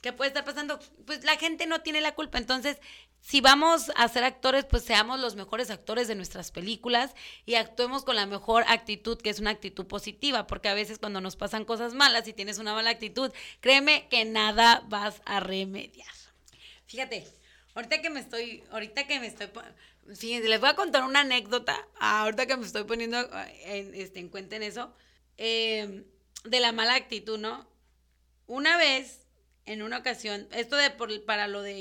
que 0.00 0.12
puede 0.12 0.28
estar 0.28 0.44
pasando, 0.44 0.78
pues 1.06 1.24
la 1.24 1.36
gente 1.36 1.66
no 1.66 1.80
tiene 1.80 2.00
la 2.00 2.14
culpa. 2.14 2.38
Entonces, 2.38 2.78
si 3.22 3.40
vamos 3.40 3.92
a 3.94 4.08
ser 4.08 4.24
actores, 4.24 4.64
pues 4.64 4.82
seamos 4.82 5.20
los 5.20 5.36
mejores 5.36 5.70
actores 5.70 6.08
de 6.08 6.16
nuestras 6.16 6.50
películas 6.50 7.14
y 7.46 7.54
actuemos 7.54 8.04
con 8.04 8.16
la 8.16 8.26
mejor 8.26 8.64
actitud, 8.66 9.16
que 9.16 9.30
es 9.30 9.38
una 9.38 9.50
actitud 9.50 9.86
positiva, 9.86 10.48
porque 10.48 10.68
a 10.68 10.74
veces 10.74 10.98
cuando 10.98 11.20
nos 11.20 11.36
pasan 11.36 11.64
cosas 11.64 11.94
malas 11.94 12.26
y 12.26 12.32
tienes 12.32 12.58
una 12.58 12.74
mala 12.74 12.90
actitud, 12.90 13.32
créeme 13.60 14.08
que 14.08 14.24
nada 14.24 14.82
vas 14.88 15.22
a 15.24 15.38
remediar. 15.38 16.10
Fíjate, 16.86 17.24
ahorita 17.74 18.02
que 18.02 18.10
me 18.10 18.18
estoy, 18.18 18.64
ahorita 18.72 19.06
que 19.06 19.20
me 19.20 19.28
estoy, 19.28 19.48
fíjense, 20.16 20.48
les 20.48 20.60
voy 20.60 20.70
a 20.70 20.74
contar 20.74 21.04
una 21.04 21.20
anécdota, 21.20 21.78
ahorita 22.00 22.46
que 22.46 22.56
me 22.56 22.66
estoy 22.66 22.82
poniendo 22.82 23.18
en, 23.64 23.94
este, 23.94 24.18
en 24.18 24.30
cuenta 24.30 24.56
en 24.56 24.64
eso, 24.64 24.92
em, 25.36 26.04
de 26.42 26.60
la 26.60 26.72
mala 26.72 26.96
actitud, 26.96 27.38
¿no? 27.38 27.68
Una 28.48 28.76
vez, 28.76 29.28
en 29.64 29.82
una 29.82 29.98
ocasión, 29.98 30.48
esto 30.50 30.74
de 30.74 30.90
por, 30.90 31.24
para 31.24 31.46
lo 31.46 31.62
de 31.62 31.78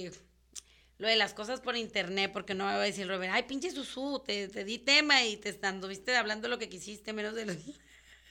lo 1.01 1.07
de 1.07 1.15
las 1.15 1.33
cosas 1.33 1.61
por 1.61 1.75
internet, 1.75 2.29
porque 2.31 2.53
no 2.53 2.67
me 2.67 2.73
va 2.73 2.83
a 2.83 2.85
decir 2.85 3.07
Robert, 3.07 3.33
ay, 3.33 3.41
pinche 3.43 3.71
Susu, 3.71 4.21
te, 4.23 4.47
te 4.49 4.63
di 4.63 4.77
tema 4.77 5.23
y 5.23 5.35
te 5.35 5.49
estuviste 5.49 6.15
hablando 6.15 6.47
lo 6.47 6.59
que 6.59 6.69
quisiste, 6.69 7.11
menos, 7.11 7.33
de 7.33 7.57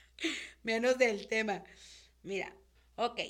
menos 0.62 0.96
del 0.96 1.26
tema. 1.26 1.64
Mira, 2.22 2.54
ok. 2.94 3.20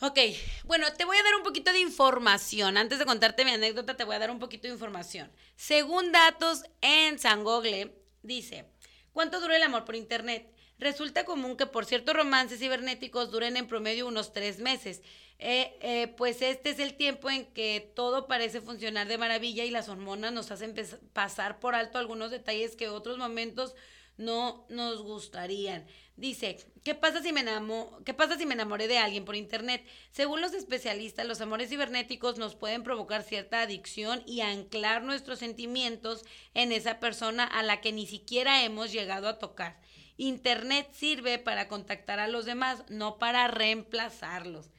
Ok, 0.00 0.18
bueno, 0.62 0.92
te 0.92 1.04
voy 1.04 1.16
a 1.16 1.24
dar 1.24 1.34
un 1.34 1.42
poquito 1.42 1.72
de 1.72 1.80
información. 1.80 2.76
Antes 2.76 3.00
de 3.00 3.04
contarte 3.04 3.44
mi 3.44 3.50
anécdota, 3.50 3.96
te 3.96 4.04
voy 4.04 4.14
a 4.14 4.20
dar 4.20 4.30
un 4.30 4.38
poquito 4.38 4.68
de 4.68 4.74
información. 4.74 5.32
Según 5.56 6.12
datos 6.12 6.62
en 6.80 7.18
San 7.18 7.42
Google, 7.42 7.96
dice, 8.22 8.64
¿cuánto 9.12 9.40
dura 9.40 9.56
el 9.56 9.62
amor 9.64 9.84
por 9.84 9.96
internet? 9.96 10.53
Resulta 10.78 11.24
común 11.24 11.56
que 11.56 11.66
por 11.66 11.84
ciertos 11.86 12.14
romances 12.14 12.58
cibernéticos 12.58 13.30
duren 13.30 13.56
en 13.56 13.66
promedio 13.66 14.06
unos 14.06 14.32
tres 14.32 14.58
meses 14.58 15.02
eh, 15.38 15.76
eh, 15.80 16.08
pues 16.16 16.42
este 16.42 16.70
es 16.70 16.78
el 16.78 16.94
tiempo 16.94 17.28
en 17.28 17.46
que 17.46 17.92
todo 17.94 18.26
parece 18.26 18.60
funcionar 18.60 19.08
de 19.08 19.18
maravilla 19.18 19.64
y 19.64 19.70
las 19.70 19.88
hormonas 19.88 20.32
nos 20.32 20.50
hacen 20.50 20.74
pasar 21.12 21.58
por 21.58 21.74
alto 21.74 21.98
algunos 21.98 22.30
detalles 22.30 22.76
que 22.76 22.88
otros 22.88 23.18
momentos 23.18 23.74
no 24.16 24.64
nos 24.68 25.02
gustarían. 25.02 25.86
Dice, 26.16 26.56
¿qué 26.84 26.94
pasa 26.94 27.20
si 27.20 27.32
me 27.32 27.40
enamo 27.40 27.98
¿qué 28.04 28.14
pasa 28.14 28.38
si 28.38 28.46
me 28.46 28.54
enamoré 28.54 28.86
de 28.86 28.98
alguien 28.98 29.24
por 29.24 29.34
internet? 29.34 29.84
Según 30.12 30.40
los 30.40 30.54
especialistas, 30.54 31.26
los 31.26 31.40
amores 31.40 31.68
cibernéticos 31.68 32.38
nos 32.38 32.54
pueden 32.54 32.84
provocar 32.84 33.24
cierta 33.24 33.60
adicción 33.60 34.22
y 34.26 34.40
anclar 34.40 35.02
nuestros 35.02 35.40
sentimientos 35.40 36.24
en 36.54 36.70
esa 36.70 37.00
persona 37.00 37.42
a 37.42 37.64
la 37.64 37.80
que 37.80 37.92
ni 37.92 38.06
siquiera 38.06 38.62
hemos 38.62 38.92
llegado 38.92 39.26
a 39.26 39.40
tocar. 39.40 39.80
Internet 40.16 40.88
sirve 40.92 41.38
para 41.38 41.68
contactar 41.68 42.20
a 42.20 42.28
los 42.28 42.44
demás, 42.44 42.84
no 42.88 43.18
para 43.18 43.48
reemplazarlos. 43.48 44.70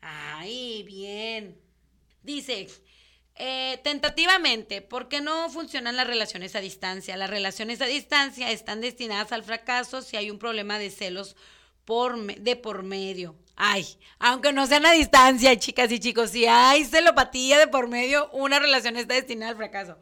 Ay, 0.00 0.82
bien. 0.82 1.58
Dice, 2.22 2.68
eh, 3.36 3.80
tentativamente, 3.82 4.82
¿por 4.82 5.08
qué 5.08 5.20
no 5.20 5.48
funcionan 5.48 5.96
las 5.96 6.06
relaciones 6.06 6.54
a 6.54 6.60
distancia? 6.60 7.16
Las 7.16 7.30
relaciones 7.30 7.80
a 7.80 7.86
distancia 7.86 8.50
están 8.50 8.80
destinadas 8.80 9.32
al 9.32 9.44
fracaso 9.44 10.02
si 10.02 10.16
hay 10.16 10.30
un 10.30 10.38
problema 10.38 10.78
de 10.78 10.90
celos 10.90 11.36
de 12.38 12.56
por 12.56 12.82
medio. 12.82 13.36
Ay, 13.56 13.86
aunque 14.18 14.52
no 14.52 14.66
sean 14.66 14.86
a 14.86 14.92
distancia, 14.92 15.58
chicas 15.58 15.90
y 15.92 15.98
chicos, 15.98 16.30
si 16.30 16.46
hay 16.46 16.84
celopatía 16.84 17.58
de 17.58 17.66
por 17.66 17.88
medio, 17.88 18.30
una 18.32 18.58
relación 18.58 18.96
está 18.96 19.14
destinada 19.14 19.50
al 19.50 19.56
fracaso. 19.56 19.98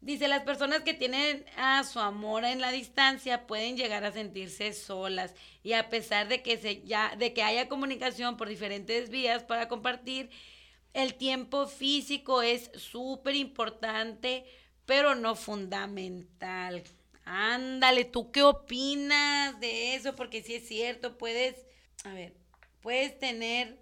Dice, 0.00 0.28
las 0.28 0.44
personas 0.44 0.82
que 0.82 0.94
tienen 0.94 1.44
a 1.56 1.82
su 1.82 1.98
amor 1.98 2.44
en 2.44 2.60
la 2.60 2.70
distancia 2.70 3.46
pueden 3.46 3.76
llegar 3.76 4.04
a 4.04 4.12
sentirse 4.12 4.72
solas 4.72 5.34
y 5.64 5.72
a 5.72 5.88
pesar 5.88 6.28
de 6.28 6.40
que, 6.40 6.56
se, 6.56 6.82
ya, 6.82 7.16
de 7.16 7.32
que 7.32 7.42
haya 7.42 7.68
comunicación 7.68 8.36
por 8.36 8.48
diferentes 8.48 9.10
vías 9.10 9.42
para 9.42 9.66
compartir, 9.68 10.30
el 10.94 11.14
tiempo 11.14 11.66
físico 11.66 12.42
es 12.42 12.70
súper 12.74 13.34
importante, 13.34 14.44
pero 14.86 15.14
no 15.16 15.34
fundamental. 15.34 16.84
Ándale, 17.24 18.04
¿tú 18.04 18.30
qué 18.30 18.42
opinas 18.42 19.58
de 19.60 19.94
eso? 19.96 20.14
Porque 20.14 20.42
si 20.42 20.54
es 20.54 20.66
cierto, 20.66 21.18
puedes, 21.18 21.66
a 22.04 22.14
ver, 22.14 22.34
puedes 22.80 23.18
tener 23.18 23.78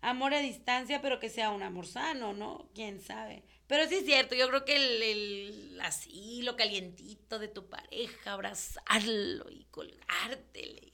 amor 0.00 0.34
a 0.34 0.40
distancia, 0.40 1.00
pero 1.00 1.20
que 1.20 1.28
sea 1.28 1.50
un 1.50 1.62
amor 1.62 1.86
sano, 1.86 2.32
¿no? 2.32 2.68
¿Quién 2.74 3.00
sabe? 3.00 3.44
Pero 3.68 3.86
sí 3.86 3.96
es 3.96 4.06
cierto, 4.06 4.34
yo 4.34 4.48
creo 4.48 4.64
que 4.64 4.76
el, 4.76 5.02
el 5.02 5.80
así, 5.82 6.42
lo 6.42 6.56
calientito 6.56 7.38
de 7.38 7.48
tu 7.48 7.68
pareja, 7.68 8.32
abrazarlo 8.32 9.50
y 9.50 9.66
colgártele, 9.70 10.92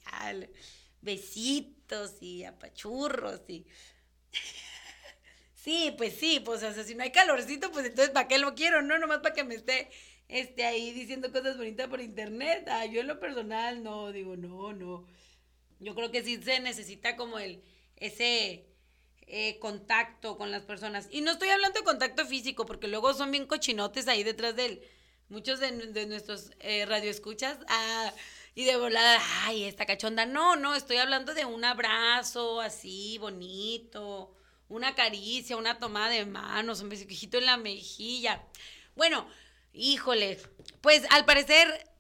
besitos 1.01 2.21
y 2.21 2.45
apachurros 2.45 3.41
y... 3.49 3.67
Sí, 5.55 5.95
pues 5.97 6.13
sí, 6.19 6.41
pues 6.45 6.63
o 6.63 6.75
sea, 6.75 6.85
si 6.85 6.95
no 6.95 7.05
hay 7.05 7.11
calorcito, 7.11 7.73
pues 7.73 7.87
entonces 7.87 8.11
¿para 8.13 8.29
qué 8.29 8.37
lo 8.39 8.55
quiero? 8.55 8.83
No, 8.83 8.99
nomás 8.99 9.21
para 9.21 9.35
que 9.35 9.45
me 9.45 9.55
esté 9.55 9.89
este, 10.29 10.67
ahí 10.67 10.93
diciendo 10.93 11.33
cosas 11.33 11.57
bonitas 11.57 11.89
por 11.89 12.03
internet. 12.03 12.67
Ah, 12.69 12.85
yo 12.85 13.01
en 13.01 13.07
lo 13.07 13.19
personal 13.19 13.83
no, 13.83 14.13
digo, 14.13 14.37
no, 14.37 14.75
no. 14.75 15.07
Yo 15.81 15.95
creo 15.95 16.11
que 16.11 16.23
sí 16.23 16.43
se 16.43 16.61
necesita 16.61 17.17
como 17.17 17.39
el, 17.39 17.63
ese 17.97 18.67
eh, 19.27 19.59
contacto 19.59 20.37
con 20.37 20.51
las 20.51 20.63
personas. 20.63 21.09
Y 21.11 21.21
no 21.21 21.33
estoy 21.33 21.49
hablando 21.49 21.79
de 21.79 21.85
contacto 21.85 22.27
físico, 22.27 22.67
porque 22.67 22.89
luego 22.89 23.15
son 23.15 23.31
bien 23.31 23.47
cochinotes 23.47 24.09
ahí 24.09 24.23
detrás 24.23 24.57
de 24.57 24.67
él. 24.67 24.83
Muchos 25.29 25.61
de, 25.61 25.73
nuestros 26.07 26.51
eh, 26.61 26.85
radioescuchas, 26.87 27.59
ah, 27.69 28.13
y 28.55 28.65
de 28.65 28.77
volada, 28.77 29.19
ay, 29.43 29.65
esta 29.65 29.87
cachonda. 29.87 30.27
No, 30.27 30.57
no, 30.57 30.75
estoy 30.75 30.99
hablando 30.99 31.35
de 31.35 31.45
un 31.45 31.65
abrazo 31.65 32.61
así, 32.61 33.19
bonito, 33.19 34.35
una 34.69 34.95
caricia, 34.95 35.57
una 35.57 35.79
tomada 35.79 36.11
de 36.11 36.25
manos, 36.27 36.81
un 36.81 36.89
besito 36.89 37.39
en 37.39 37.47
la 37.47 37.57
mejilla. 37.57 38.43
Bueno, 38.95 39.27
híjole, 39.73 40.39
pues 40.81 41.03
al 41.11 41.25
parecer 41.25 41.93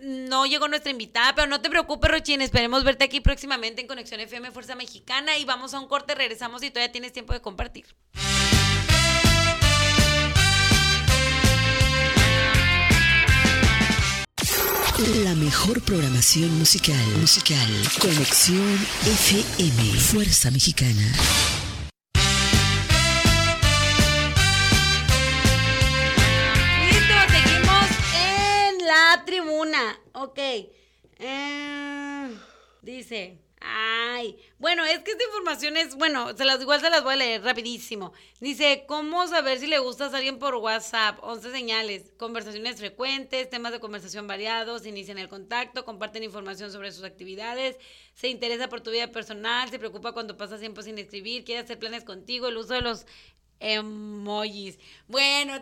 no 0.00 0.46
llegó 0.46 0.68
nuestra 0.68 0.90
invitada, 0.90 1.34
pero 1.34 1.46
no 1.46 1.60
te 1.60 1.70
preocupes, 1.70 2.10
Rochín. 2.10 2.42
Esperemos 2.42 2.84
verte 2.84 3.04
aquí 3.04 3.20
próximamente 3.20 3.80
en 3.80 3.86
Conexión 3.88 4.20
FM 4.20 4.50
Fuerza 4.50 4.74
Mexicana 4.74 5.36
y 5.38 5.44
vamos 5.44 5.74
a 5.74 5.80
un 5.80 5.88
corte, 5.88 6.14
regresamos 6.14 6.62
y 6.62 6.70
todavía 6.70 6.92
tienes 6.92 7.12
tiempo 7.12 7.32
de 7.32 7.40
compartir. 7.40 7.86
La 15.24 15.34
mejor 15.34 15.82
programación 15.82 16.58
musical, 16.58 16.96
musical. 17.20 17.68
Conexión 18.00 18.78
FM 19.04 20.00
Fuerza 20.00 20.50
Mexicana. 20.50 21.12
Tribuna. 29.24 29.98
Ok. 30.12 30.38
Eh, 31.18 32.38
dice. 32.82 33.46
Ay, 33.68 34.38
bueno, 34.58 34.84
es 34.84 35.00
que 35.00 35.12
esta 35.12 35.24
información 35.24 35.76
es, 35.76 35.96
bueno, 35.96 36.36
se 36.36 36.44
las, 36.44 36.60
igual 36.60 36.80
se 36.80 36.90
las 36.90 37.02
voy 37.02 37.14
a 37.14 37.16
leer 37.16 37.42
rapidísimo. 37.42 38.12
Dice, 38.38 38.84
¿cómo 38.86 39.26
saber 39.26 39.58
si 39.58 39.66
le 39.66 39.78
gustas 39.78 40.12
a 40.12 40.18
alguien 40.18 40.38
por 40.38 40.54
WhatsApp? 40.56 41.18
11 41.22 41.50
señales, 41.50 42.12
conversaciones 42.18 42.76
frecuentes, 42.76 43.48
temas 43.48 43.72
de 43.72 43.80
conversación 43.80 44.26
variados, 44.26 44.86
inician 44.86 45.18
el 45.18 45.28
contacto, 45.28 45.84
comparten 45.84 46.22
información 46.22 46.70
sobre 46.70 46.92
sus 46.92 47.02
actividades, 47.04 47.76
se 48.14 48.28
interesa 48.28 48.68
por 48.68 48.82
tu 48.82 48.90
vida 48.90 49.10
personal, 49.10 49.70
se 49.70 49.78
preocupa 49.78 50.12
cuando 50.12 50.36
pasa 50.36 50.58
tiempo 50.58 50.82
sin 50.82 50.98
escribir, 50.98 51.44
quiere 51.44 51.62
hacer 51.62 51.78
planes 51.78 52.04
contigo, 52.04 52.48
el 52.48 52.58
uso 52.58 52.74
de 52.74 52.82
los 52.82 53.06
emojis. 53.58 54.78
Bueno, 55.08 55.54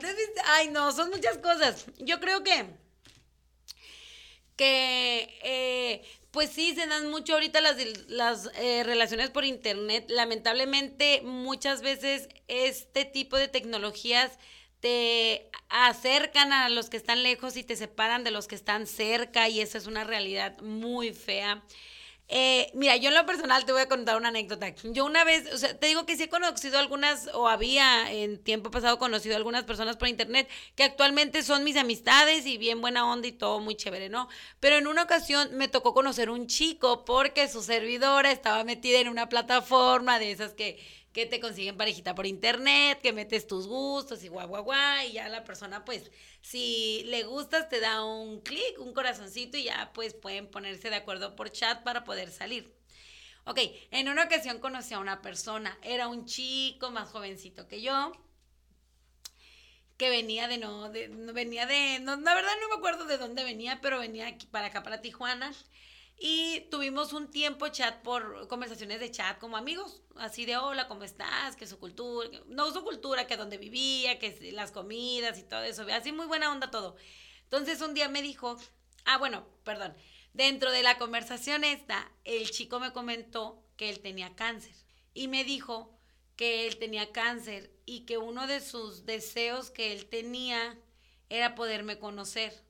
ay 0.46 0.68
no, 0.68 0.90
son 0.92 1.10
muchas 1.10 1.38
cosas. 1.38 1.86
Yo 1.98 2.20
creo 2.20 2.42
que 2.42 2.66
que 4.56 5.38
eh, 5.42 6.02
pues 6.30 6.50
sí, 6.50 6.74
se 6.74 6.86
dan 6.88 7.10
mucho 7.10 7.34
ahorita 7.34 7.60
las, 7.60 7.76
las 8.08 8.50
eh, 8.56 8.82
relaciones 8.84 9.30
por 9.30 9.44
internet. 9.44 10.06
Lamentablemente 10.08 11.22
muchas 11.22 11.80
veces 11.80 12.28
este 12.48 13.04
tipo 13.04 13.36
de 13.36 13.48
tecnologías 13.48 14.32
te 14.80 15.48
acercan 15.68 16.52
a 16.52 16.68
los 16.68 16.90
que 16.90 16.96
están 16.96 17.22
lejos 17.22 17.56
y 17.56 17.62
te 17.62 17.76
separan 17.76 18.24
de 18.24 18.30
los 18.32 18.48
que 18.48 18.54
están 18.56 18.86
cerca 18.86 19.48
y 19.48 19.60
eso 19.60 19.78
es 19.78 19.86
una 19.86 20.04
realidad 20.04 20.60
muy 20.60 21.12
fea. 21.14 21.62
Eh, 22.36 22.68
mira, 22.74 22.96
yo 22.96 23.10
en 23.10 23.14
lo 23.14 23.24
personal 23.26 23.64
te 23.64 23.70
voy 23.70 23.82
a 23.82 23.88
contar 23.88 24.16
una 24.16 24.30
anécdota. 24.30 24.74
Yo 24.82 25.04
una 25.04 25.22
vez, 25.22 25.48
o 25.54 25.56
sea, 25.56 25.78
te 25.78 25.86
digo 25.86 26.04
que 26.04 26.16
sí 26.16 26.24
he 26.24 26.28
conocido 26.28 26.80
algunas, 26.80 27.30
o 27.32 27.46
había 27.46 28.10
en 28.10 28.42
tiempo 28.42 28.72
pasado 28.72 28.98
conocido 28.98 29.36
algunas 29.36 29.62
personas 29.62 29.96
por 29.96 30.08
internet 30.08 30.48
que 30.74 30.82
actualmente 30.82 31.44
son 31.44 31.62
mis 31.62 31.76
amistades 31.76 32.44
y 32.44 32.58
bien 32.58 32.80
buena 32.80 33.08
onda 33.08 33.28
y 33.28 33.32
todo 33.32 33.60
muy 33.60 33.76
chévere, 33.76 34.08
¿no? 34.08 34.28
Pero 34.58 34.78
en 34.78 34.88
una 34.88 35.04
ocasión 35.04 35.56
me 35.56 35.68
tocó 35.68 35.94
conocer 35.94 36.28
un 36.28 36.48
chico 36.48 37.04
porque 37.04 37.46
su 37.46 37.62
servidora 37.62 38.32
estaba 38.32 38.64
metida 38.64 38.98
en 38.98 39.10
una 39.10 39.28
plataforma 39.28 40.18
de 40.18 40.32
esas 40.32 40.54
que 40.54 40.84
que 41.14 41.26
te 41.26 41.38
consiguen 41.40 41.76
parejita 41.76 42.14
por 42.16 42.26
internet, 42.26 43.00
que 43.00 43.12
metes 43.12 43.46
tus 43.46 43.68
gustos 43.68 44.24
y 44.24 44.28
guau, 44.28 44.48
guau, 44.48 44.64
guau, 44.64 45.06
y 45.06 45.12
ya 45.12 45.28
la 45.28 45.44
persona, 45.44 45.84
pues, 45.84 46.10
si 46.42 47.04
le 47.06 47.22
gustas, 47.22 47.68
te 47.68 47.78
da 47.78 48.04
un 48.04 48.40
clic, 48.40 48.80
un 48.80 48.92
corazoncito 48.92 49.56
y 49.56 49.64
ya, 49.64 49.92
pues, 49.94 50.12
pueden 50.12 50.48
ponerse 50.50 50.90
de 50.90 50.96
acuerdo 50.96 51.36
por 51.36 51.52
chat 51.52 51.84
para 51.84 52.02
poder 52.02 52.32
salir. 52.32 52.74
Ok, 53.44 53.60
en 53.92 54.08
una 54.08 54.24
ocasión 54.24 54.58
conocí 54.58 54.92
a 54.92 54.98
una 54.98 55.22
persona, 55.22 55.78
era 55.82 56.08
un 56.08 56.26
chico 56.26 56.90
más 56.90 57.08
jovencito 57.10 57.68
que 57.68 57.80
yo, 57.80 58.10
que 59.96 60.10
venía 60.10 60.48
de 60.48 60.58
no, 60.58 60.90
de, 60.90 61.06
venía 61.32 61.66
de, 61.66 62.00
no, 62.00 62.16
la 62.16 62.34
verdad 62.34 62.50
no 62.60 62.70
me 62.70 62.74
acuerdo 62.74 63.04
de 63.04 63.18
dónde 63.18 63.44
venía, 63.44 63.80
pero 63.80 64.00
venía 64.00 64.26
aquí 64.26 64.46
para 64.46 64.66
acá, 64.66 64.82
para 64.82 65.00
Tijuana. 65.00 65.52
Y 66.16 66.68
tuvimos 66.70 67.12
un 67.12 67.30
tiempo 67.30 67.68
chat 67.68 68.02
por 68.02 68.46
conversaciones 68.48 69.00
de 69.00 69.10
chat 69.10 69.38
como 69.38 69.56
amigos, 69.56 70.02
así 70.16 70.46
de 70.46 70.56
hola, 70.56 70.86
¿cómo 70.86 71.02
estás? 71.02 71.56
Que 71.56 71.66
su 71.66 71.78
cultura, 71.78 72.30
no 72.46 72.72
su 72.72 72.84
cultura, 72.84 73.26
que 73.26 73.36
donde 73.36 73.58
vivía, 73.58 74.18
que 74.18 74.52
las 74.52 74.70
comidas 74.70 75.38
y 75.38 75.42
todo 75.42 75.62
eso, 75.64 75.84
así 75.92 76.12
muy 76.12 76.26
buena 76.26 76.52
onda 76.52 76.70
todo. 76.70 76.96
Entonces 77.42 77.80
un 77.80 77.94
día 77.94 78.08
me 78.08 78.22
dijo, 78.22 78.56
ah, 79.04 79.18
bueno, 79.18 79.46
perdón, 79.64 79.94
dentro 80.32 80.70
de 80.70 80.82
la 80.82 80.98
conversación 80.98 81.64
esta, 81.64 82.10
el 82.24 82.50
chico 82.50 82.78
me 82.80 82.92
comentó 82.92 83.64
que 83.76 83.90
él 83.90 84.00
tenía 84.00 84.36
cáncer 84.36 84.74
y 85.14 85.28
me 85.28 85.44
dijo 85.44 85.98
que 86.36 86.66
él 86.66 86.78
tenía 86.78 87.12
cáncer 87.12 87.72
y 87.86 88.06
que 88.06 88.18
uno 88.18 88.46
de 88.46 88.60
sus 88.60 89.04
deseos 89.04 89.70
que 89.70 89.92
él 89.92 90.06
tenía 90.06 90.78
era 91.28 91.54
poderme 91.54 91.98
conocer 91.98 92.64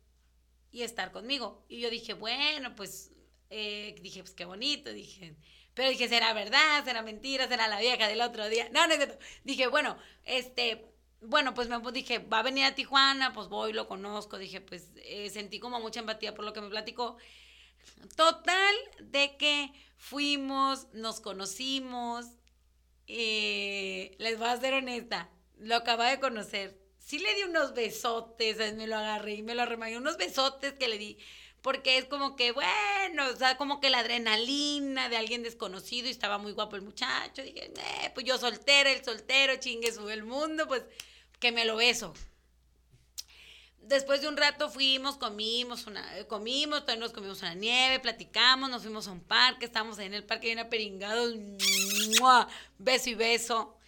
y 0.71 0.83
estar 0.83 1.13
conmigo. 1.13 1.65
Y 1.69 1.81
yo 1.81 1.91
dije, 1.91 2.15
bueno, 2.15 2.75
pues 2.75 3.13
eh, 3.51 3.95
dije, 4.01 4.21
pues 4.23 4.35
qué 4.35 4.45
bonito, 4.45 4.93
dije. 4.93 5.37
Pero 5.75 5.91
dije, 5.91 6.09
¿será 6.09 6.33
verdad? 6.33 6.85
¿Será 6.85 7.03
mentira? 7.03 7.49
¿Será 7.49 7.69
la 7.69 7.81
vieja 7.81 8.09
del 8.09 8.21
otro 8.21 8.49
día? 8.49 8.69
No, 8.73 8.87
no, 8.87 8.97
no. 8.97 9.05
Dije, 9.43 9.67
bueno, 9.67 9.99
este, 10.25 10.87
bueno, 11.21 11.55
pues 11.55 11.69
me 11.69 11.81
dije, 11.93 12.19
va 12.19 12.41
a 12.41 12.43
venir 12.43 12.65
a 12.65 12.75
Tijuana, 12.75 13.33
pues 13.33 13.49
voy, 13.49 13.73
lo 13.73 13.89
conozco. 13.89 14.39
Dije, 14.39 14.61
pues 14.61 14.91
eh, 14.97 15.31
sentí 15.31 15.59
como 15.59 15.81
mucha 15.81 16.01
empatía 16.01 16.35
por 16.35 16.45
lo 16.45 16.53
que 16.53 16.61
me 16.61 16.69
platicó. 16.69 17.17
Total, 18.17 18.75
de 19.01 19.37
que 19.37 19.73
fuimos, 19.97 20.89
nos 20.93 21.21
conocimos. 21.21 22.27
Eh, 23.07 24.15
les 24.19 24.39
voy 24.39 24.49
a 24.49 24.57
ser 24.57 24.75
honesta, 24.75 25.31
lo 25.59 25.77
acaba 25.77 26.09
de 26.09 26.21
conocer. 26.21 26.79
Sí 26.99 27.19
le 27.19 27.35
di 27.35 27.43
unos 27.43 27.75
besotes, 27.75 28.75
me 28.75 28.87
lo 28.87 28.97
agarré 28.97 29.35
y 29.35 29.43
me 29.43 29.55
lo 29.55 29.63
arremangé, 29.63 29.99
unos 29.99 30.17
besotes 30.17 30.73
que 30.75 30.89
le 30.89 30.97
di 30.97 31.19
porque 31.65 31.97
es 31.97 32.05
como 32.05 32.37
que, 32.37 32.53
bueno, 32.53 33.27
o 33.33 33.37
sea, 33.37 33.57
como 33.57 33.81
que 33.81 33.89
la 33.89 34.01
adrenalina 34.01 35.09
de 35.09 35.17
alguien 35.17 35.43
desconocido 35.43 36.09
y 36.09 36.11
estaba 36.11 36.37
muy 36.37 36.53
guapo 36.53 36.77
el 36.77 36.83
muchacho. 36.83 37.43
Dije, 37.43 37.73
eh, 37.75 38.11
pues 38.13 38.27
yo 38.27 38.37
soltera, 38.37 38.93
el 38.93 39.03
soltero, 39.03 39.57
chingue 39.57 39.91
sube 39.91 40.13
el 40.13 40.25
mundo, 40.25 40.69
pues 40.69 40.83
que 41.41 41.53
me 41.53 41.65
lo 41.65 41.77
beso. 41.77 42.13
Después 43.79 44.21
de 44.21 44.29
un 44.29 44.37
rato 44.37 44.69
fuimos, 44.69 45.17
comimos, 45.17 45.87
una, 45.87 46.07
comimos, 46.29 46.81
también 46.81 47.01
nos 47.01 47.13
comimos 47.13 47.41
una 47.41 47.55
nieve, 47.55 47.99
platicamos, 47.99 48.69
nos 48.69 48.83
fuimos 48.83 49.09
a 49.09 49.13
un 49.13 49.21
parque, 49.21 49.65
estábamos 49.65 49.99
en 50.01 50.13
el 50.13 50.23
parque, 50.23 50.53
una 50.53 50.69
peringados, 50.69 51.35
beso 52.77 53.09
y 53.09 53.15
beso. 53.15 53.79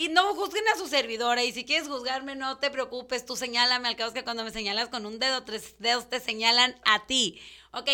Y 0.00 0.08
no 0.08 0.34
juzguen 0.34 0.66
a 0.72 0.78
su 0.78 0.88
servidora. 0.88 1.44
Y 1.44 1.52
si 1.52 1.66
quieres 1.66 1.86
juzgarme, 1.86 2.34
no 2.34 2.56
te 2.56 2.70
preocupes. 2.70 3.26
Tú 3.26 3.36
señálame. 3.36 3.86
Al 3.86 3.96
cabo 3.96 4.14
que 4.14 4.24
cuando 4.24 4.44
me 4.44 4.50
señalas 4.50 4.88
con 4.88 5.04
un 5.04 5.18
dedo, 5.18 5.44
tres 5.44 5.74
dedos 5.78 6.08
te 6.08 6.20
señalan 6.20 6.74
a 6.86 7.06
ti. 7.06 7.38
Ok, 7.72 7.90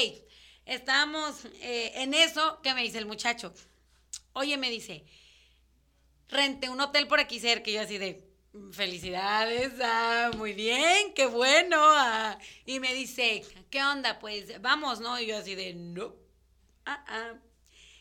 estábamos 0.67 1.47
eh, 1.63 1.91
en 1.97 2.15
eso. 2.15 2.61
¿Qué 2.63 2.75
me 2.75 2.85
dice 2.85 2.99
el 2.99 3.07
muchacho? 3.07 3.53
Oye, 4.35 4.57
me 4.57 4.71
dice, 4.71 5.05
renté 6.29 6.71
un 6.71 6.81
hotel 6.81 7.09
por 7.09 7.19
aquí 7.19 7.41
cerca. 7.41 7.71
Y 7.71 7.73
yo 7.73 7.81
así 7.81 7.99
de, 7.99 8.23
felicidades, 8.71 9.73
ah, 9.83 10.31
muy 10.37 10.53
bien, 10.53 11.13
qué 11.13 11.27
bueno. 11.27 11.77
Ah. 11.81 12.39
Y 12.67 12.79
me 12.79 12.95
dice, 12.95 13.43
¿qué 13.69 13.83
onda? 13.83 14.21
Pues 14.21 14.63
vamos, 14.63 15.01
¿no? 15.01 15.19
Y 15.19 15.27
yo 15.27 15.39
así 15.39 15.57
de, 15.57 15.75
no. 15.75 16.15
Ah, 16.85 17.05
ah. 17.09 17.33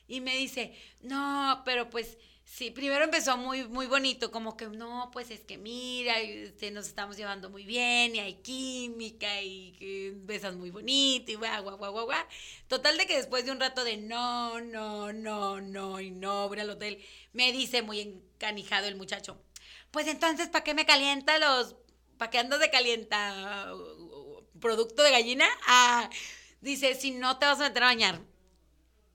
Y 0.07 0.21
me 0.21 0.37
dice, 0.37 0.77
no, 1.01 1.63
pero 1.65 1.89
pues 1.89 2.19
Sí, 2.45 2.69
primero 2.71 3.03
empezó 3.03 3.35
muy, 3.37 3.67
muy 3.67 3.87
bonito, 3.87 4.31
como 4.31 4.55
que 4.55 4.67
no, 4.67 5.09
pues 5.11 5.29
es 5.31 5.41
que 5.41 5.57
mira, 5.57 6.19
este, 6.19 6.71
nos 6.71 6.87
estamos 6.87 7.17
llevando 7.17 7.49
muy 7.49 7.65
bien 7.65 8.15
y 8.15 8.19
hay 8.19 8.35
química 8.35 9.41
y 9.41 10.11
besas 10.23 10.55
muy 10.55 10.69
bonito 10.69 11.31
y 11.31 11.35
guau, 11.35 11.63
guau, 11.63 11.77
guau, 11.77 12.05
guau. 12.05 12.25
Total 12.67 12.97
de 12.97 13.07
que 13.07 13.17
después 13.17 13.45
de 13.45 13.51
un 13.51 13.59
rato 13.59 13.83
de 13.83 13.97
no, 13.97 14.61
no, 14.61 15.11
no, 15.11 15.59
no 15.59 15.99
y 15.99 16.11
no, 16.11 16.47
voy 16.47 16.59
al 16.59 16.69
hotel, 16.69 17.03
me 17.33 17.51
dice 17.51 17.81
muy 17.81 17.99
encanijado 17.99 18.87
el 18.87 18.95
muchacho, 18.95 19.41
pues 19.91 20.07
entonces, 20.07 20.47
¿para 20.47 20.63
qué 20.63 20.73
me 20.73 20.85
calienta 20.85 21.37
los, 21.39 21.75
para 22.17 22.31
qué 22.31 22.37
andas 22.39 22.59
de 22.59 22.69
calienta 22.69 23.73
producto 24.61 25.03
de 25.03 25.11
gallina? 25.11 25.45
Ah, 25.67 26.09
dice, 26.61 26.95
si 26.95 27.11
no 27.11 27.37
te 27.39 27.45
vas 27.47 27.59
a 27.59 27.69
meter 27.69 27.83
a 27.83 27.87
bañar. 27.87 28.21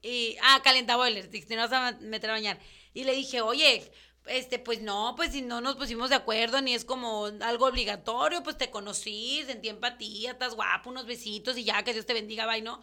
Y, 0.02 0.36
ah, 0.42 0.60
calienta 0.64 0.96
boilers, 0.96 1.28
si 1.30 1.54
no 1.54 1.68
vas 1.68 1.72
a 1.72 1.92
meter 2.00 2.30
a 2.30 2.34
bañar. 2.34 2.58
Y 2.94 3.04
le 3.04 3.14
dije, 3.14 3.40
oye, 3.40 3.90
este, 4.26 4.58
pues 4.58 4.82
no, 4.82 5.14
pues 5.16 5.32
si 5.32 5.42
no 5.42 5.60
nos 5.60 5.76
pusimos 5.76 6.10
de 6.10 6.16
acuerdo, 6.16 6.60
ni 6.60 6.74
es 6.74 6.84
como 6.84 7.26
algo 7.40 7.66
obligatorio, 7.66 8.42
pues 8.42 8.58
te 8.58 8.70
conocí, 8.70 9.42
sentí 9.46 9.68
empatía, 9.68 10.32
estás 10.32 10.54
guapo, 10.54 10.90
unos 10.90 11.06
besitos 11.06 11.56
y 11.56 11.64
ya, 11.64 11.82
que 11.82 11.92
Dios 11.92 12.06
te 12.06 12.14
bendiga, 12.14 12.46
bye, 12.46 12.62
¿no? 12.62 12.80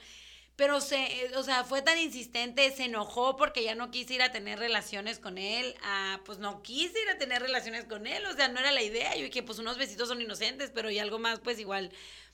Pero 0.58 0.82
se, 0.82 1.32
o 1.36 1.44
sea, 1.44 1.64
fue 1.64 1.84
tan 1.84 2.00
insistente, 2.00 2.72
se 2.72 2.86
enojó 2.86 3.38
porque 3.38 3.64
ya 3.64 3.76
no 3.76 3.92
quise 3.92 4.16
ir 4.16 4.24
a 4.24 4.32
tener 4.32 4.58
relaciones 4.58 5.20
con 5.20 5.38
él. 5.38 5.76
Ah, 5.84 6.20
pues 6.26 6.40
no 6.40 6.64
quise 6.64 7.00
ir 7.00 7.10
a 7.10 7.20
tener 7.20 7.44
relaciones 7.44 7.86
con 7.86 8.08
él, 8.08 8.26
o 8.26 8.34
sea, 8.34 8.48
no 8.48 8.60
era 8.60 8.72
la 8.72 8.82
idea. 8.82 9.16
Yo 9.16 9.26
dije, 9.26 9.44
pues 9.44 9.60
unos 9.60 9.78
besitos 9.78 10.08
son 10.08 10.20
inocentes, 10.20 10.72
pero 10.74 10.90
y 10.90 10.98
algo 10.98 11.20
más, 11.20 11.40
pues 11.42 11.60
igual, 11.60 11.92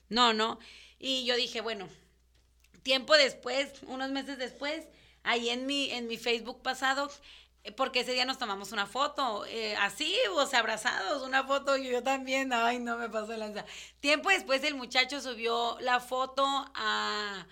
no, 0.08 0.32
no. 0.32 0.58
Y 0.98 1.26
yo 1.26 1.36
dije, 1.36 1.60
bueno, 1.60 1.86
tiempo 2.82 3.14
después, 3.14 3.82
unos 3.82 4.10
meses 4.10 4.38
después, 4.38 4.86
ahí 5.22 5.50
en 5.50 5.66
mi, 5.66 5.90
en 5.90 6.06
mi 6.06 6.16
Facebook 6.16 6.62
pasado, 6.62 7.10
porque 7.72 8.00
ese 8.00 8.12
día 8.12 8.24
nos 8.24 8.38
tomamos 8.38 8.72
una 8.72 8.86
foto, 8.86 9.46
eh, 9.46 9.74
así, 9.76 10.14
o 10.32 10.46
sea, 10.46 10.60
abrazados, 10.60 11.22
una 11.22 11.44
foto, 11.44 11.76
y 11.76 11.88
yo 11.88 12.02
también, 12.02 12.52
ay, 12.52 12.78
no 12.78 12.98
me 12.98 13.08
pasó 13.08 13.36
lanza. 13.36 13.64
Tiempo 14.00 14.28
después 14.28 14.62
el 14.64 14.74
muchacho 14.74 15.20
subió 15.20 15.78
la 15.80 16.00
foto 16.00 16.44
a, 16.46 17.46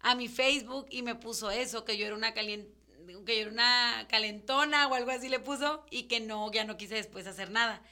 a 0.00 0.14
mi 0.14 0.28
Facebook 0.28 0.86
y 0.90 1.02
me 1.02 1.14
puso 1.14 1.50
eso, 1.50 1.84
que 1.84 1.98
yo 1.98 2.06
era 2.06 2.14
una 2.14 2.34
caliente 2.34 2.78
que 3.24 3.36
yo 3.36 3.42
era 3.42 3.50
una 3.50 4.06
calentona 4.08 4.86
o 4.86 4.94
algo 4.94 5.10
así 5.10 5.28
le 5.28 5.38
puso 5.38 5.84
y 5.90 6.04
que 6.04 6.20
no, 6.20 6.50
ya 6.52 6.64
no 6.64 6.76
quise 6.76 6.96
después 6.96 7.26
hacer 7.26 7.50
nada. 7.50 7.82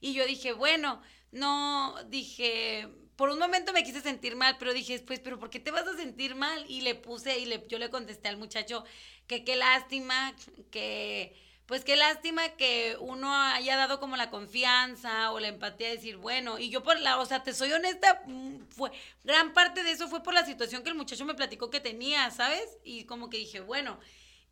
Y 0.00 0.12
yo 0.12 0.26
dije, 0.26 0.52
bueno, 0.52 1.02
no, 1.32 1.94
dije, 2.08 2.88
por 3.16 3.30
un 3.30 3.38
momento 3.38 3.72
me 3.72 3.82
quise 3.82 4.00
sentir 4.00 4.36
mal, 4.36 4.56
pero 4.58 4.74
dije 4.74 4.92
después, 4.92 5.20
pero 5.20 5.38
¿por 5.38 5.50
qué 5.50 5.58
te 5.58 5.70
vas 5.70 5.86
a 5.86 5.96
sentir 5.96 6.34
mal? 6.34 6.64
Y 6.68 6.82
le 6.82 6.94
puse 6.94 7.38
y 7.38 7.46
le, 7.46 7.64
yo 7.68 7.78
le 7.78 7.90
contesté 7.90 8.28
al 8.28 8.36
muchacho 8.36 8.84
que 9.26 9.42
qué 9.44 9.56
lástima, 9.56 10.34
que 10.70 11.34
pues 11.66 11.84
qué 11.84 11.96
lástima 11.96 12.48
que 12.50 12.96
uno 13.00 13.34
haya 13.34 13.76
dado 13.76 13.98
como 13.98 14.16
la 14.16 14.30
confianza 14.30 15.32
o 15.32 15.40
la 15.40 15.48
empatía 15.48 15.88
de 15.88 15.96
decir, 15.96 16.16
bueno, 16.16 16.60
y 16.60 16.70
yo 16.70 16.82
por 16.84 16.98
la, 17.00 17.18
o 17.18 17.26
sea, 17.26 17.42
te 17.42 17.52
soy 17.52 17.72
honesta, 17.72 18.22
mm, 18.26 18.68
fue, 18.68 18.92
gran 19.24 19.52
parte 19.52 19.82
de 19.82 19.90
eso 19.90 20.08
fue 20.08 20.22
por 20.22 20.32
la 20.32 20.46
situación 20.46 20.84
que 20.84 20.90
el 20.90 20.94
muchacho 20.94 21.24
me 21.24 21.34
platicó 21.34 21.68
que 21.68 21.80
tenía, 21.80 22.30
¿sabes? 22.30 22.78
Y 22.84 23.04
como 23.04 23.28
que 23.30 23.38
dije, 23.38 23.60
bueno, 23.60 23.98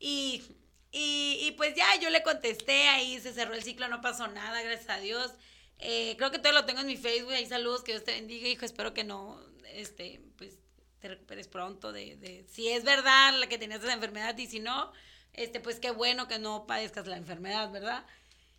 y, 0.01 0.43
y, 0.91 1.39
y 1.43 1.53
pues 1.53 1.77
ya 1.77 1.87
yo 2.01 2.11
le 2.11 2.25
contesté, 2.25 2.89
ahí 2.89 3.21
se 3.21 3.33
cerró 3.33 3.55
el 3.55 3.63
ciclo, 3.63 3.87
no 3.89 4.01
pasó 4.01 4.27
nada, 4.27 4.63
gracias 4.63 4.91
a 4.91 4.99
Dios. 4.99 5.33
Eh, 5.87 6.15
creo 6.17 6.31
que 6.31 6.39
todo 6.39 6.55
lo 6.55 6.65
tengo 6.65 6.81
en 6.81 6.87
mi 6.87 6.97
Facebook, 6.97 7.35
ahí 7.35 7.45
saludos, 7.45 7.85
que 7.85 7.93
Dios 7.93 8.05
te 8.05 8.13
bendiga, 8.13 8.49
hijo, 8.49 8.65
espero 8.65 8.95
que 8.95 9.05
no, 9.05 9.39
este, 9.67 10.19
pues, 10.39 10.59
te 10.99 11.09
recuperes 11.09 11.47
pronto 11.47 11.93
de, 11.93 12.17
de, 12.17 12.47
si 12.51 12.71
es 12.71 12.85
verdad 12.85 13.39
la 13.39 13.49
que 13.49 13.59
tenías 13.59 13.83
esa 13.83 13.93
enfermedad 13.93 14.35
y 14.39 14.47
si 14.47 14.61
no, 14.61 14.91
este, 15.35 15.61
pues 15.61 15.81
qué 15.81 15.91
bueno 15.91 16.27
que 16.27 16.39
no 16.39 16.67
padezcas 16.67 17.07
la 17.07 17.19
enfermedad, 17.19 17.71
¿verdad? 17.71 18.07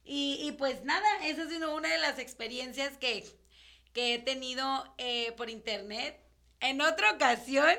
Y, 0.03 0.37
y 0.39 0.51
pues 0.51 0.83
nada, 0.83 1.07
esa 1.25 1.49
sido 1.49 1.73
una 1.73 1.89
de 1.89 1.97
las 1.97 2.19
experiencias 2.19 2.95
que, 2.99 3.25
que 3.91 4.13
he 4.13 4.19
tenido 4.19 4.93
eh, 4.99 5.31
por 5.31 5.49
internet. 5.49 6.19
En 6.59 6.79
otra 6.79 7.13
ocasión, 7.13 7.73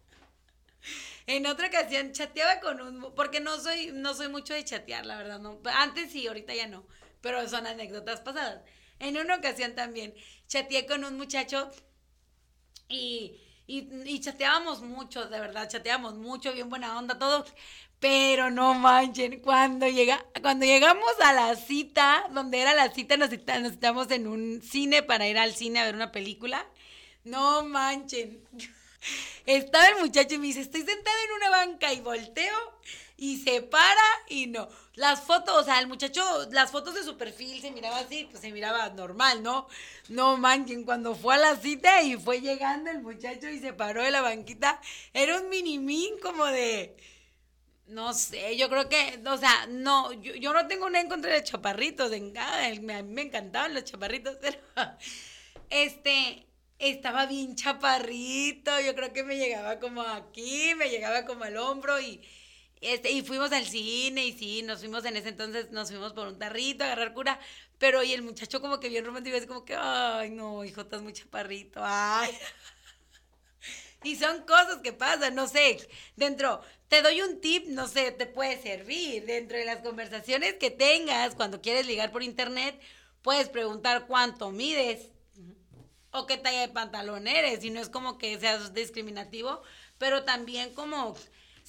en 1.26 1.46
otra 1.46 1.68
ocasión 1.68 2.12
chateaba 2.12 2.60
con 2.60 2.80
un, 2.80 3.14
porque 3.14 3.40
no 3.40 3.60
soy, 3.60 3.90
no 3.92 4.14
soy 4.14 4.28
mucho 4.28 4.54
de 4.54 4.64
chatear, 4.64 5.04
la 5.04 5.18
verdad, 5.18 5.40
no. 5.40 5.60
Antes 5.74 6.10
sí, 6.10 6.26
ahorita 6.26 6.54
ya 6.54 6.66
no 6.66 6.86
pero 7.20 7.48
son 7.48 7.66
anécdotas 7.66 8.20
pasadas. 8.20 8.62
En 8.98 9.16
una 9.16 9.36
ocasión 9.36 9.74
también 9.74 10.14
chateé 10.46 10.86
con 10.86 11.04
un 11.04 11.16
muchacho 11.16 11.70
y, 12.88 13.40
y, 13.66 14.20
chateábamos 14.20 14.82
mucho, 14.82 15.26
de 15.26 15.40
verdad, 15.40 15.68
chateábamos 15.68 16.14
mucho, 16.14 16.52
bien 16.52 16.68
buena 16.68 16.98
onda, 16.98 17.18
todo. 17.18 17.44
Pero 18.00 18.50
no 18.50 18.74
manchen, 18.74 19.40
cuando, 19.40 19.86
llega, 19.86 20.24
cuando 20.42 20.66
llegamos 20.66 21.12
a 21.22 21.32
la 21.32 21.54
cita, 21.54 22.26
donde 22.30 22.60
era 22.60 22.74
la 22.74 22.92
cita, 22.92 23.16
nos, 23.16 23.30
nos 23.30 23.72
citamos 23.72 24.10
en 24.10 24.26
un 24.26 24.62
cine 24.62 25.02
para 25.02 25.28
ir 25.28 25.38
al 25.38 25.54
cine 25.54 25.80
a 25.80 25.84
ver 25.84 25.94
una 25.94 26.10
película. 26.10 26.66
No 27.24 27.62
manchen. 27.64 28.42
Estaba 29.46 29.86
el 29.88 30.00
muchacho 30.00 30.34
y 30.34 30.38
me 30.38 30.46
dice, 30.48 30.60
estoy 30.60 30.82
sentada 30.82 31.16
en 31.24 31.36
una 31.36 31.50
banca 31.50 31.92
y 31.92 32.00
volteo 32.00 32.56
y 33.16 33.38
se 33.38 33.62
para 33.62 34.02
y 34.28 34.46
no. 34.46 34.68
Las 35.00 35.22
fotos, 35.22 35.56
o 35.56 35.64
sea, 35.64 35.80
el 35.80 35.86
muchacho, 35.86 36.22
las 36.50 36.70
fotos 36.70 36.94
de 36.94 37.02
su 37.02 37.16
perfil 37.16 37.58
se 37.62 37.70
miraba 37.70 38.00
así, 38.00 38.28
pues 38.30 38.42
se 38.42 38.52
miraba 38.52 38.90
normal, 38.90 39.42
¿no? 39.42 39.66
No 40.10 40.36
manchen, 40.36 40.84
cuando 40.84 41.14
fue 41.14 41.36
a 41.36 41.38
la 41.38 41.56
cita 41.56 42.02
y 42.02 42.16
fue 42.18 42.42
llegando 42.42 42.90
el 42.90 43.00
muchacho 43.00 43.48
y 43.48 43.60
se 43.60 43.72
paró 43.72 44.02
de 44.02 44.10
la 44.10 44.20
banquita, 44.20 44.78
era 45.14 45.40
un 45.40 45.48
minimín 45.48 46.18
como 46.20 46.44
de... 46.44 46.98
No 47.86 48.12
sé, 48.12 48.58
yo 48.58 48.68
creo 48.68 48.90
que, 48.90 49.22
o 49.26 49.38
sea, 49.38 49.66
no, 49.70 50.12
yo, 50.12 50.52
no 50.52 50.66
tengo 50.66 50.90
nada 50.90 51.02
en 51.02 51.08
contra 51.08 51.32
de 51.32 51.44
chaparritos, 51.44 52.12
en, 52.12 52.34
mí 52.34 53.02
me 53.04 53.22
encantaban 53.22 53.72
los 53.72 53.84
chaparritos, 53.84 54.36
pero 54.42 54.58
este, 55.70 56.46
estaba 56.78 57.24
bien 57.24 57.56
chaparrito, 57.56 58.78
yo 58.82 58.94
creo 58.94 59.14
que 59.14 59.24
me 59.24 59.38
llegaba 59.38 59.80
como 59.80 60.02
aquí, 60.02 60.74
me 60.76 60.90
llegaba 60.90 61.24
como 61.24 61.44
al 61.44 61.56
hombro 61.56 61.98
y 61.98 62.20
este, 62.80 63.10
y 63.10 63.22
fuimos 63.22 63.52
al 63.52 63.66
cine 63.66 64.26
y 64.26 64.32
sí, 64.32 64.62
nos 64.62 64.80
fuimos 64.80 65.04
en 65.04 65.16
ese 65.16 65.28
entonces, 65.28 65.70
nos 65.70 65.90
fuimos 65.90 66.12
por 66.12 66.28
un 66.28 66.38
tarrito 66.38 66.82
a 66.82 66.86
agarrar 66.86 67.12
cura, 67.12 67.40
pero 67.78 68.02
y 68.02 68.12
el 68.12 68.22
muchacho 68.22 68.60
como 68.60 68.80
que 68.80 68.88
bien 68.88 69.04
romántico, 69.04 69.36
es 69.36 69.46
como 69.46 69.64
que, 69.64 69.76
ay, 69.76 70.30
no, 70.30 70.64
hijo, 70.64 70.80
estás 70.82 71.02
muy 71.02 71.12
chaparrito, 71.12 71.80
ay. 71.82 72.36
Y 74.02 74.16
son 74.16 74.44
cosas 74.46 74.78
que 74.82 74.94
pasan, 74.94 75.34
no 75.34 75.46
sé, 75.46 75.76
dentro, 76.16 76.62
te 76.88 77.02
doy 77.02 77.20
un 77.20 77.38
tip, 77.42 77.66
no 77.66 77.86
sé, 77.86 78.12
te 78.12 78.24
puede 78.24 78.60
servir, 78.60 79.26
dentro 79.26 79.58
de 79.58 79.66
las 79.66 79.82
conversaciones 79.82 80.54
que 80.54 80.70
tengas 80.70 81.34
cuando 81.34 81.60
quieres 81.60 81.86
ligar 81.86 82.10
por 82.10 82.22
internet, 82.22 82.80
puedes 83.20 83.50
preguntar 83.50 84.06
cuánto 84.06 84.52
mides 84.52 85.10
o 86.12 86.26
qué 86.26 86.38
talla 86.38 86.62
de 86.62 86.68
pantalón 86.68 87.28
eres, 87.28 87.62
y 87.62 87.68
no 87.68 87.78
es 87.78 87.90
como 87.90 88.16
que 88.16 88.40
seas 88.40 88.72
discriminativo, 88.72 89.62
pero 89.98 90.24
también 90.24 90.72
como 90.72 91.14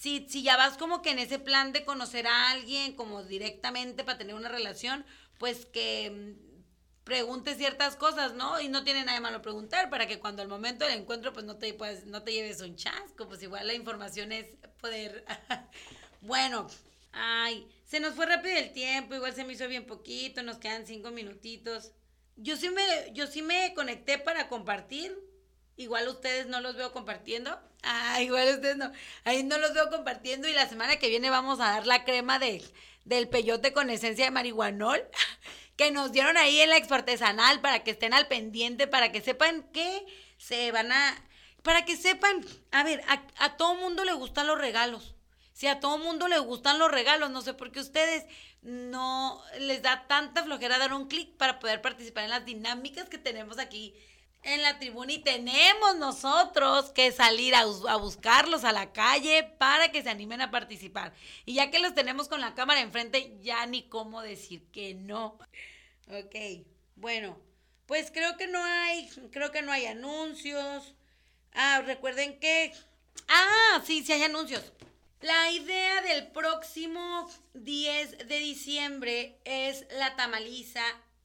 si, 0.02 0.26
si 0.28 0.42
ya 0.42 0.58
vas 0.58 0.78
como 0.78 1.04
que 1.04 1.12
en 1.12 1.20
ese 1.20 1.38
plan 1.38 1.74
de 1.74 1.86
conocer 1.86 2.26
a 2.26 2.50
alguien 2.50 2.96
como 2.96 3.22
directamente 3.24 4.04
para 4.04 4.18
tener 4.18 4.34
una 4.34 4.50
relación, 4.50 5.06
pues 5.38 5.68
que 5.68 6.10
mm, 6.10 7.04
pregunte 7.04 7.54
ciertas 7.54 7.98
cosas, 7.98 8.34
¿no? 8.34 8.60
Y 8.60 8.68
no 8.68 8.84
tiene 8.84 9.02
nada 9.02 9.14
de 9.14 9.22
malo 9.22 9.44
preguntar 9.44 9.92
para 9.92 10.08
que 10.08 10.18
cuando 10.18 10.42
al 10.42 10.48
momento 10.48 10.86
del 10.86 10.98
encuentro 10.98 11.34
pues 11.34 11.46
no 11.46 11.58
te, 11.58 11.76
pues, 11.76 12.08
no 12.08 12.24
te 12.24 12.34
lleves 12.34 12.62
un 12.62 12.76
chasco, 12.76 13.28
pues 13.28 13.44
igual 13.44 13.68
la 13.68 13.76
información 13.76 14.32
es 14.32 14.48
poder... 14.80 15.24
bueno, 16.22 16.68
ay, 17.12 17.70
se 17.86 18.00
nos 18.00 18.16
fue 18.16 18.26
rápido 18.26 18.58
el 18.58 18.74
tiempo, 18.74 19.14
igual 19.14 19.36
se 19.36 19.46
me 19.46 19.54
hizo 19.54 19.68
bien 19.68 19.86
poquito, 19.86 20.42
nos 20.42 20.58
quedan 20.58 20.88
cinco 20.88 21.12
minutitos. 21.12 21.92
Yo 22.38 22.58
sí 22.58 22.72
me, 22.72 23.14
yo 23.14 23.28
sí 23.28 23.44
me 23.44 23.76
conecté 23.76 24.18
para 24.18 24.48
compartir, 24.48 25.16
igual 25.82 26.08
ustedes 26.08 26.48
no 26.48 26.62
los 26.62 26.76
veo 26.76 26.91
compartiendo. 26.91 27.60
Ah, 27.84 28.22
igual 28.22 28.56
ustedes 28.56 28.78
no. 28.78 28.91
Ahí 29.24 29.44
no 29.44 29.58
los 29.58 29.74
veo 29.74 29.89
compartiendo 29.89 30.48
y 30.48 30.54
la 30.54 30.70
semana 30.70 30.98
que 30.98 31.10
viene 31.10 31.30
vamos 31.30 31.60
a 31.60 31.72
dar 31.72 31.88
la 31.88 32.04
crema 32.04 32.39
de, 32.39 32.63
del 33.06 33.28
peyote 33.28 33.74
con 33.74 33.89
esencia 33.89 34.26
de 34.26 34.32
marihuanol 34.32 35.04
que 35.76 35.91
nos 35.91 36.12
dieron 36.12 36.38
ahí 36.38 36.60
en 36.60 36.70
la 36.70 36.78
expo 36.78 36.96
artesanal 36.96 37.62
para 37.62 37.84
que 37.84 37.91
estén 37.91 38.13
al 38.13 38.28
pendiente, 38.28 38.88
para 38.88 39.12
que 39.12 39.22
sepan 39.22 39.63
que 39.74 40.06
se 40.38 40.72
van 40.72 40.91
a... 40.91 41.28
Para 41.63 41.86
que 41.86 41.96
sepan, 41.96 42.44
a 42.72 42.84
ver, 42.84 43.04
a, 43.08 43.22
a 43.38 43.56
todo 43.56 43.76
mundo 43.76 44.04
le 44.04 44.13
gustan 44.13 44.48
los 44.48 44.58
regalos. 44.58 45.15
Si 45.54 45.67
a 45.67 45.80
todo 45.80 46.00
mundo 46.00 46.28
le 46.28 46.39
gustan 46.39 46.80
los 46.80 46.89
regalos, 46.89 47.30
no 47.30 47.41
sé 47.44 47.54
por 47.54 47.72
qué 47.72 47.82
ustedes 47.82 48.26
no 48.62 49.41
les 49.60 49.82
da 49.82 50.08
tanta 50.08 50.44
flojera 50.44 50.80
dar 50.80 50.94
un 50.94 51.08
clic 51.08 51.36
para 51.38 51.60
poder 51.60 51.82
participar 51.82 52.24
en 52.24 52.32
las 52.32 52.46
dinámicas 52.46 53.10
que 53.10 53.17
tenemos 53.17 53.60
aquí 53.60 53.96
en 54.44 54.62
la 54.62 54.80
tribuna 54.80 55.14
y 55.14 55.20
tenemos 55.20 55.96
nosotros 55.98 56.92
que 56.92 57.12
salir 57.12 57.54
a, 57.56 57.66
buscarlos 57.98 58.64
a 58.64 58.72
la 58.72 58.92
calle 58.92 59.44
para 59.58 59.92
que 59.92 60.02
se 60.02 60.10
animen 60.10 60.42
a 60.42 60.52
participar. 60.52 61.14
Y 61.46 61.54
ya 61.54 61.70
que 61.70 61.80
los 61.80 61.94
tenemos 61.94 62.28
con 62.28 62.42
la 62.42 62.56
cámara 62.56 62.82
enfrente, 62.82 63.38
ya 63.42 63.66
ni 63.66 63.84
cómo 63.84 64.22
decir 64.22 64.64
que 64.72 64.96
no. 64.96 65.38
Ok, 66.08 66.66
bueno, 66.96 67.38
pues 67.86 68.12
creo 68.12 68.38
que 68.38 68.48
no 68.48 68.64
hay, 68.64 69.10
creo 69.32 69.52
que 69.52 69.62
no 69.62 69.72
hay 69.72 69.86
anuncios. 69.86 70.96
Ah, 71.54 71.82
recuerden 71.86 72.40
que... 72.40 72.74
Ah, 73.28 73.82
sí, 73.86 74.04
sí 74.04 74.14
hay 74.14 74.24
anuncios. 74.24 74.74
La 75.22 75.52
idea 75.52 76.02
del 76.02 76.28
próximo 76.28 77.30
10 77.54 78.28
de 78.28 78.39
diciembre 78.39 79.39
es 79.46 79.86
la 80.00 80.16
tamaliza, 80.16 80.84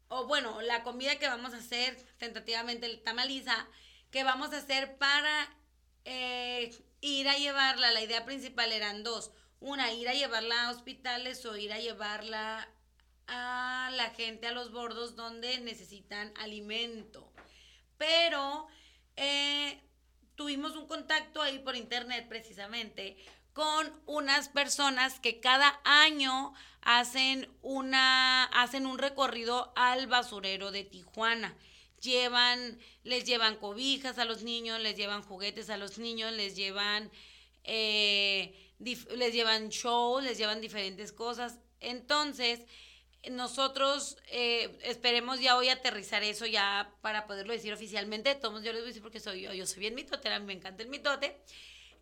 o 0.09 0.27
bueno, 0.27 0.61
la 0.63 0.83
comida 0.83 1.19
que 1.19 1.29
vamos 1.29 1.55
a 1.55 1.59
hacer, 1.59 1.97
tentativamente 2.19 2.87
el 2.87 3.03
tamaliza, 3.03 3.67
que 4.11 4.25
vamos 4.25 4.53
a 4.53 4.59
hacer 4.59 4.97
para 4.99 5.49
eh, 6.05 6.77
ir 7.01 7.29
a 7.29 7.37
llevarla. 7.37 7.91
La 7.91 8.03
idea 8.03 8.25
principal 8.25 8.73
eran 8.73 9.03
dos. 9.03 9.33
Una, 9.61 9.93
ir 9.93 10.09
a 10.09 10.15
llevarla 10.15 10.69
a 10.69 10.71
hospitales 10.71 11.45
o 11.47 11.57
ir 11.57 11.73
a 11.73 11.81
llevarla 11.81 12.69
a 13.27 13.91
la 13.95 14.11
gente 14.11 14.47
a 14.47 14.53
los 14.53 14.71
bordos 14.71 15.17
donde 15.17 15.59
necesitan 15.61 16.33
alimento. 16.37 17.33
Pero 17.99 18.69
eh, 19.17 19.81
tuvimos 20.37 20.77
un 20.77 20.87
contacto 20.87 21.43
ahí 21.43 21.59
por 21.59 21.75
internet 21.75 22.29
precisamente 22.29 23.17
con 23.57 23.91
unas 24.05 24.51
personas 24.51 25.19
que 25.19 25.41
cada 25.41 25.81
año 25.85 26.53
hacen 26.83 27.49
una 27.63 28.45
hacen 28.45 28.85
un 28.85 28.99
recorrido 28.99 29.73
al 29.77 30.09
basurero 30.09 30.73
de 30.73 30.85
Tijuana. 30.85 31.57
Llevan, 32.03 32.79
les 33.03 33.25
llevan 33.25 33.57
cobijas 33.57 34.19
a 34.19 34.27
los 34.27 34.43
niños, 34.43 34.79
les 34.81 34.95
llevan 34.95 35.23
juguetes 35.23 35.71
a 35.71 35.79
los 35.79 35.97
niños, 35.97 36.35
les 36.35 36.55
llevan 36.55 37.11
eh, 37.65 38.55
les 38.79 39.33
llevan 39.33 39.71
shows, 39.71 40.23
les 40.23 40.37
llevan 40.37 40.61
diferentes 40.61 41.11
cosas. 41.11 41.59
Entonces, 41.81 42.61
nosotros 43.31 44.19
eh, 44.27 44.79
esperemos 44.83 45.41
ya 45.41 45.57
hoy 45.57 45.71
aterrizar 45.71 46.23
eso 46.25 46.45
ya 46.45 46.93
para 47.01 47.27
poderlo 47.27 47.55
decir 47.55 47.73
oficialmente. 47.73 48.35
Todos 48.35 48.63
yo 48.63 48.75
les 48.75 48.83
voy 48.83 48.89
a 48.89 48.89
decir 48.89 49.03
porque 49.03 49.19
soy 49.19 49.41
yo, 49.41 49.55
yo 49.55 49.65
soy 49.65 49.81
bien 49.81 49.95
mitote, 49.95 50.29
a 50.29 50.39
mí 50.41 50.45
me 50.45 50.53
encanta 50.53 50.83
el 50.83 50.91
mitote. 50.91 51.41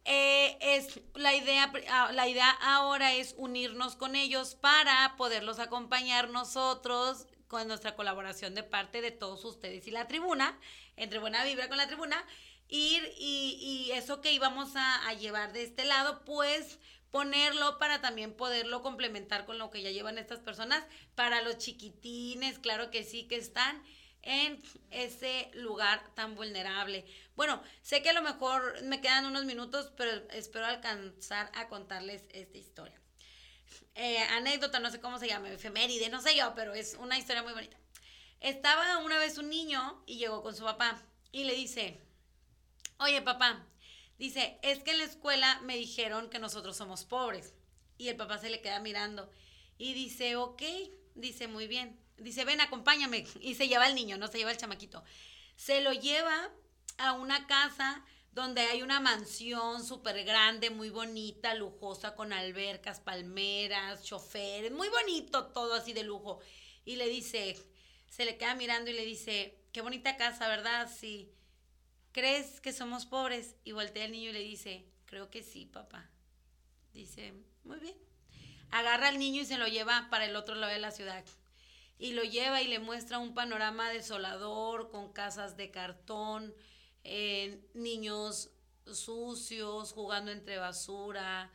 Eh, 0.07 0.59
es 0.61 1.01
la 1.15 1.35
idea, 1.35 1.73
ah, 1.91 2.11
la 2.13 2.29
idea 2.29 2.51
ahora 2.51 3.15
es 3.15 3.35
unirnos 3.39 3.97
con 3.97 4.17
ellos 4.17 4.55
para 4.55 5.15
poderlos 5.17 5.59
acompañar 5.59 6.29
nosotros 6.29 7.27
con 7.49 7.67
nuestra 7.69 7.95
colaboración 7.95 8.55
de 8.55 8.65
parte 8.65 9.01
de 9.01 9.13
todos 9.13 9.45
ustedes 9.47 9.87
y 9.87 9.91
la 9.91 10.07
tribuna, 10.07 10.59
entre 10.97 11.21
Buena 11.21 11.43
Vibra 11.45 11.69
con 11.69 11.79
la 11.79 11.87
tribuna, 11.87 12.23
ir 12.69 13.03
y, 13.19 13.91
eso 13.95 14.21
que 14.21 14.33
íbamos 14.33 14.77
a, 14.77 15.09
a, 15.09 15.15
llevar 15.15 15.53
de 15.53 15.63
este 15.63 15.85
lado, 15.85 16.23
pues 16.25 16.79
ponerlo 17.11 17.79
para 17.79 18.03
también 18.03 18.35
poderlo 18.35 18.83
complementar 18.83 19.47
con 19.47 19.57
lo 19.57 19.71
que 19.71 19.83
ya 19.83 19.91
llevan 19.91 20.19
estas 20.19 20.41
personas, 20.41 20.85
para 21.15 21.41
los 21.41 21.57
chiquitines, 21.59 22.59
claro 22.59 22.91
que 22.91 23.05
sí 23.05 23.25
que 23.25 23.37
están 23.37 23.83
en 24.25 24.62
ese 24.91 25.51
lugar 25.55 26.14
tan 26.14 26.35
vulnerable. 26.35 27.05
Bueno, 27.37 27.62
sé 27.83 28.03
que 28.03 28.11
a 28.11 28.14
lo 28.14 28.22
mejor 28.22 28.83
me 28.83 29.01
quedan 29.01 29.27
unos 29.27 29.45
minutos, 29.45 29.93
pero 29.97 30.11
espero 30.31 30.66
alcanzar 30.66 31.51
a 31.55 31.68
contarles 31.68 32.25
esta 32.31 32.59
historia. 32.59 32.99
Eh, 33.95 34.18
anécdota, 34.18 34.81
no 34.81 34.91
sé 34.91 35.01
cómo 35.01 35.18
se 35.18 35.29
llama, 35.29 35.51
efeméride, 35.51 36.09
no 36.09 36.20
sé 36.20 36.37
yo, 36.37 36.55
pero 36.55 36.75
es 36.75 36.95
una 36.95 37.18
historia 37.18 37.43
muy 37.43 37.53
bonita. 37.53 37.77
Estaba 38.41 38.99
una 38.99 39.18
vez 39.18 39.39
un 39.39 39.51
niño 39.51 40.03
y 40.07 40.16
llegó 40.16 40.43
con 40.43 40.55
su 40.55 40.64
papá 40.64 41.03
y 41.31 41.45
le 41.45 41.55
dice, 41.55 42.01
oye 42.99 43.20
papá, 43.22 43.66
dice, 44.18 44.59
es 44.62 44.83
que 44.83 44.93
en 44.93 44.99
la 44.99 45.05
escuela 45.05 45.61
me 45.62 45.77
dijeron 45.77 46.31
que 46.31 46.39
nosotros 46.39 46.77
somos 46.77 47.05
pobres. 47.05 47.55
Y 47.97 48.09
el 48.09 48.16
papá 48.16 48.39
se 48.39 48.51
le 48.51 48.61
queda 48.61 48.81
mirando 48.81 49.31
y 49.79 49.95
dice, 49.95 50.37
ok, 50.37 50.62
dice, 51.14 51.47
muy 51.47 51.68
bien 51.68 52.04
dice, 52.19 52.45
ven, 52.45 52.61
acompáñame. 52.61 53.27
Y 53.41 53.55
se 53.55 53.69
lleva 53.69 53.85
al 53.85 53.95
niño, 53.95 54.17
no 54.17 54.29
se 54.29 54.39
lleva 54.39 54.51
al 54.51 54.57
chamaquito. 54.57 55.03
Se 55.57 55.81
lo 55.81 55.93
lleva 55.93 56.51
a 56.99 57.12
una 57.12 57.47
casa 57.47 58.05
donde 58.33 58.62
hay 58.62 58.83
una 58.83 58.99
mansión 58.99 59.85
súper 59.85 60.25
grande, 60.25 60.71
muy 60.71 60.91
bonita, 60.91 61.55
lujosa, 61.55 62.17
con 62.17 62.33
albercas, 62.33 63.01
palmeras, 63.01 64.03
choferes, 64.03 64.73
muy 64.73 64.89
bonito 64.89 65.47
todo 65.47 65.75
así 65.75 65.93
de 65.93 66.03
lujo. 66.03 66.41
Y 66.85 66.97
le 66.97 67.09
dice, 67.09 67.57
se 68.09 68.25
le 68.25 68.37
queda 68.37 68.57
mirando 68.57 68.91
y 68.91 68.95
le 68.95 69.05
dice, 69.05 69.57
qué 69.73 69.83
bonita 69.83 70.17
casa, 70.17 70.49
¿verdad? 70.49 70.91
Sí. 70.93 71.33
¿Crees 72.11 72.61
que 72.61 72.73
somos 72.73 73.07
pobres? 73.07 73.55
Y 73.65 73.73
voltea 73.73 74.05
el 74.05 74.12
niño 74.12 74.31
y 74.31 74.35
le 74.35 74.41
dice, 74.41 74.85
creo 75.07 75.31
que 75.31 75.43
sí, 75.43 75.67
papá. 75.67 76.11
Dice, 76.93 77.35
muy 77.62 77.79
bien. 77.79 77.97
Agarra 78.71 79.09
al 79.09 79.19
niño 79.19 79.43
y 79.43 79.47
se 79.47 79.59
lo 79.59 79.69
lleva 79.69 80.09
para 80.11 80.25
el 80.27 80.35
otro 80.35 80.57
lado 80.57 80.73
de 80.73 80.81
la 80.81 80.91
ciudad 80.91 81.25
y 81.99 82.12
lo 82.12 82.22
lleva 82.22 82.62
y 82.62 82.68
le 82.68 82.78
muestra 82.78 83.18
un 83.18 83.34
panorama 83.34 83.90
desolador 83.90 84.90
con 84.90 85.12
casas 85.12 85.57
de 85.57 85.70
cartón, 85.70 86.55
eh, 87.05 87.68
niños 87.74 88.51
sucios 88.86 89.92
jugando 89.92 90.30
entre 90.30 90.59
basura, 90.59 91.51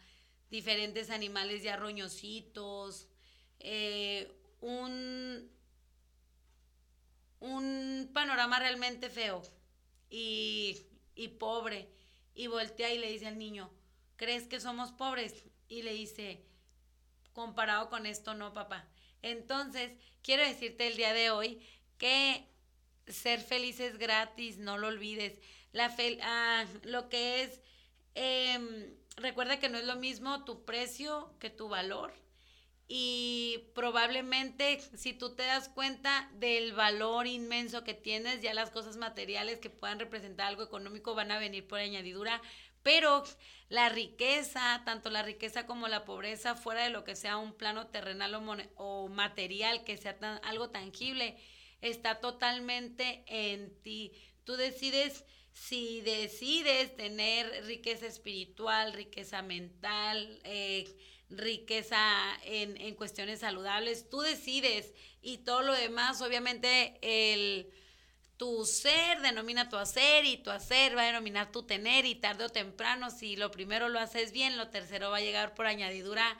diferentes 0.50 1.10
animales 1.10 1.64
ya 1.64 1.76
roñositos, 1.76 3.08
eh, 3.60 4.32
un, 4.62 5.52
un 7.40 8.10
panorama 8.14 8.60
realmente 8.60 9.10
feo 9.10 9.42
y, 10.10 10.82
y 11.16 11.28
pobre. 11.30 11.90
Y 12.34 12.48
voltea 12.48 12.94
y 12.94 13.00
le 13.00 13.12
dice 13.12 13.28
al 13.28 13.38
niño, 13.38 13.70
¿crees 14.16 14.48
que 14.48 14.62
somos 14.62 14.94
pobres? 14.94 15.44
Y 15.68 15.82
le 15.82 15.92
dice, 15.94 16.46
comparado 17.34 17.90
con 17.90 18.06
esto, 18.06 18.34
no, 18.34 18.54
papá. 18.54 18.88
Entonces, 19.22 19.92
quiero 20.22 20.44
decirte 20.44 20.88
el 20.88 20.98
día 20.98 21.14
de 21.14 21.32
hoy 21.32 21.62
que 21.98 22.46
ser 23.08 23.42
feliz 23.42 23.80
es 23.80 23.98
gratis, 23.98 24.58
no 24.58 24.78
lo 24.78 24.88
olvides. 24.88 25.40
La 25.72 25.96
ah, 26.24 26.66
lo 26.84 27.10
que 27.10 27.44
es, 27.44 27.62
em, 28.16 28.94
recuerda 29.18 29.60
que 29.60 29.70
no 29.70 29.78
es 29.78 29.86
lo 29.86 29.96
mismo 29.96 30.44
tu 30.46 30.66
precio 30.66 31.34
que 31.40 31.50
tu 31.50 31.68
valor. 31.70 32.14
Y 32.92 33.66
probablemente 33.76 34.82
si 34.96 35.14
tú 35.14 35.36
te 35.36 35.44
das 35.44 35.70
cuenta 35.70 36.28
del 36.34 36.74
valor 36.74 37.28
inmenso 37.28 37.84
que 37.84 37.94
tienes, 37.94 38.42
ya 38.42 38.56
las 38.56 38.72
cosas 38.72 38.98
materiales 38.98 39.60
que 39.60 39.70
puedan 39.70 40.00
representar 40.00 40.48
algo 40.48 40.64
económico 40.64 41.14
van 41.14 41.32
a 41.32 41.38
venir 41.38 41.68
por 41.68 41.80
añadidura, 41.80 42.42
pero 42.84 43.24
la 43.70 43.90
riqueza, 43.90 44.82
tanto 44.86 45.10
la 45.10 45.22
riqueza 45.22 45.66
como 45.66 45.88
la 45.88 46.06
pobreza, 46.06 46.56
fuera 46.56 46.84
de 46.84 46.90
lo 46.90 47.04
que 47.04 47.16
sea 47.16 47.38
un 47.38 47.54
plano 47.54 47.88
terrenal 47.88 48.34
o, 48.76 49.08
material, 49.10 49.84
que 49.84 49.98
sea 49.98 50.18
algo 50.44 50.70
tangible, 50.70 51.38
está 51.82 52.20
totalmente 52.20 53.24
en 53.28 53.80
ti. 53.82 54.14
Tú 54.44 54.56
decides 54.56 55.26
si 55.52 56.02
decides 56.02 56.96
tener 56.96 57.66
riqueza 57.66 58.08
espiritual, 58.08 58.94
riqueza 58.94 59.42
mental, 59.42 60.40
eh, 60.44 60.96
riqueza 61.30 62.00
en, 62.44 62.78
en 62.78 62.96
cuestiones 62.96 63.42
saludables, 63.42 64.10
tú 64.10 64.22
decides 64.22 64.94
y 65.22 65.40
todo 65.40 65.62
lo 65.62 65.74
demás, 65.74 66.22
obviamente 66.22 66.98
el 67.02 67.72
tu 68.40 68.66
ser 68.66 69.20
denomina 69.20 69.68
tu 69.68 69.76
hacer 69.76 70.24
y 70.24 70.38
tu 70.38 70.50
hacer 70.50 70.98
va 70.98 71.02
a 71.02 71.08
denominar 71.08 71.52
tu 71.52 71.64
tener 71.64 72.06
y 72.06 72.16
tarde 72.16 72.46
o 72.46 72.50
temprano, 72.50 73.12
si 73.12 73.36
lo 73.36 73.52
primero 73.52 73.90
lo 73.90 74.00
haces 74.00 74.32
bien, 74.32 74.58
lo 74.58 74.70
tercero 74.70 75.12
va 75.12 75.18
a 75.18 75.22
llegar 75.22 75.54
por 75.54 75.68
añadidura 75.68 76.38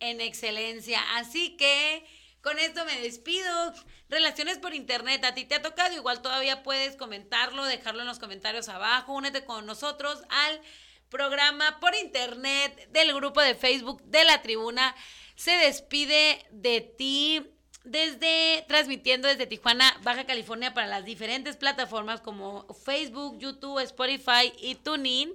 en 0.00 0.22
excelencia. 0.22 1.00
Así 1.16 1.54
que 1.58 2.02
con 2.40 2.58
esto 2.58 2.82
me 2.86 2.98
despido. 3.02 3.74
Relaciones 4.08 4.58
por 4.58 4.72
internet, 4.72 5.22
a 5.26 5.34
ti 5.34 5.44
te 5.44 5.56
ha 5.56 5.60
tocado, 5.60 5.94
igual 5.94 6.22
todavía 6.22 6.62
puedes 6.62 6.96
comentarlo, 6.96 7.62
dejarlo 7.66 8.00
en 8.00 8.08
los 8.08 8.18
comentarios 8.18 8.70
abajo, 8.70 9.12
únete 9.12 9.44
con 9.44 9.66
nosotros 9.66 10.22
al 10.30 10.62
programa 11.10 11.78
por 11.78 11.94
internet 11.94 12.88
del 12.90 13.12
grupo 13.12 13.42
de 13.42 13.54
Facebook 13.54 14.02
de 14.04 14.24
la 14.24 14.40
tribuna. 14.40 14.96
Se 15.36 15.50
despide 15.50 16.46
de 16.52 16.80
ti 16.80 17.46
desde 17.90 18.64
transmitiendo 18.68 19.28
desde 19.28 19.46
Tijuana, 19.46 19.98
Baja 20.02 20.24
California 20.24 20.74
para 20.74 20.86
las 20.86 21.04
diferentes 21.04 21.56
plataformas 21.56 22.20
como 22.20 22.66
Facebook, 22.84 23.38
YouTube, 23.38 23.80
Spotify 23.80 24.52
y 24.58 24.74
TuneIn. 24.76 25.32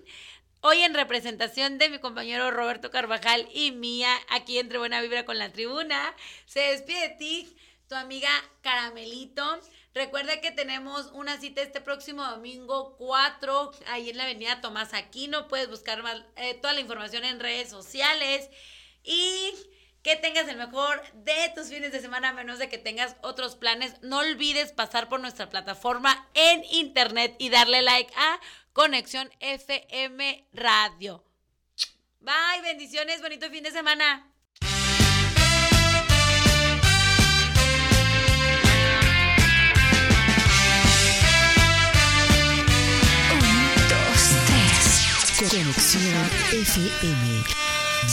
Hoy 0.62 0.80
en 0.82 0.94
representación 0.94 1.78
de 1.78 1.90
mi 1.90 2.00
compañero 2.00 2.52
Roberto 2.52 2.90
Carvajal 2.90 3.50
y 3.54 3.72
mía, 3.72 4.10
aquí 4.30 4.60
entre 4.60 4.78
Buena 4.78 5.02
Vibra 5.02 5.26
con 5.26 5.38
la 5.38 5.52
tribuna, 5.52 6.16
se 6.46 6.62
despide 6.62 7.10
de 7.10 7.16
ti, 7.16 7.58
tu 7.90 7.96
amiga 7.96 8.30
Caramelito. 8.62 9.60
Recuerda 9.94 10.40
que 10.40 10.52
tenemos 10.52 11.12
una 11.14 11.38
cita 11.38 11.62
este 11.62 11.82
próximo 11.82 12.24
domingo 12.24 12.96
4, 12.98 13.72
ahí 13.88 14.10
en 14.10 14.18
la 14.18 14.24
avenida 14.24 14.62
Tomás 14.62 14.94
Aquino. 14.94 15.48
Puedes 15.48 15.70
buscar 15.70 16.02
más, 16.02 16.24
eh, 16.38 16.54
toda 16.56 16.74
la 16.74 16.80
información 16.80 17.26
en 17.26 17.40
redes 17.40 17.70
sociales. 17.70 18.50
Y 19.04 19.52
que 20.04 20.18
tengas 20.18 20.48
el 20.50 20.58
mejor 20.58 21.02
de 21.14 21.52
tus 21.56 21.70
fines 21.70 21.94
de 21.94 22.02
semana, 22.02 22.30
a 22.30 22.34
menos 22.34 22.60
de 22.60 22.70
que 22.70 22.78
tengas 22.78 23.16
otros 23.22 23.56
planes. 23.56 23.96
No 24.02 24.20
olvides 24.20 24.74
pasar 24.74 25.08
por 25.08 25.22
nuestra 25.22 25.50
plataforma 25.50 26.28
en 26.34 26.64
internet 26.72 27.36
y 27.40 27.50
darle 27.50 27.82
like 27.82 28.14
a 28.16 28.40
Conexión 28.74 29.32
FM 29.40 30.46
Radio. 30.52 31.24
Bye, 32.20 32.62
bendiciones, 32.62 33.22
bonito 33.22 33.50
fin 33.50 33.64
de 33.64 33.72
semana. 33.72 34.30
Conexión 45.50 46.30
FM. 46.52 47.63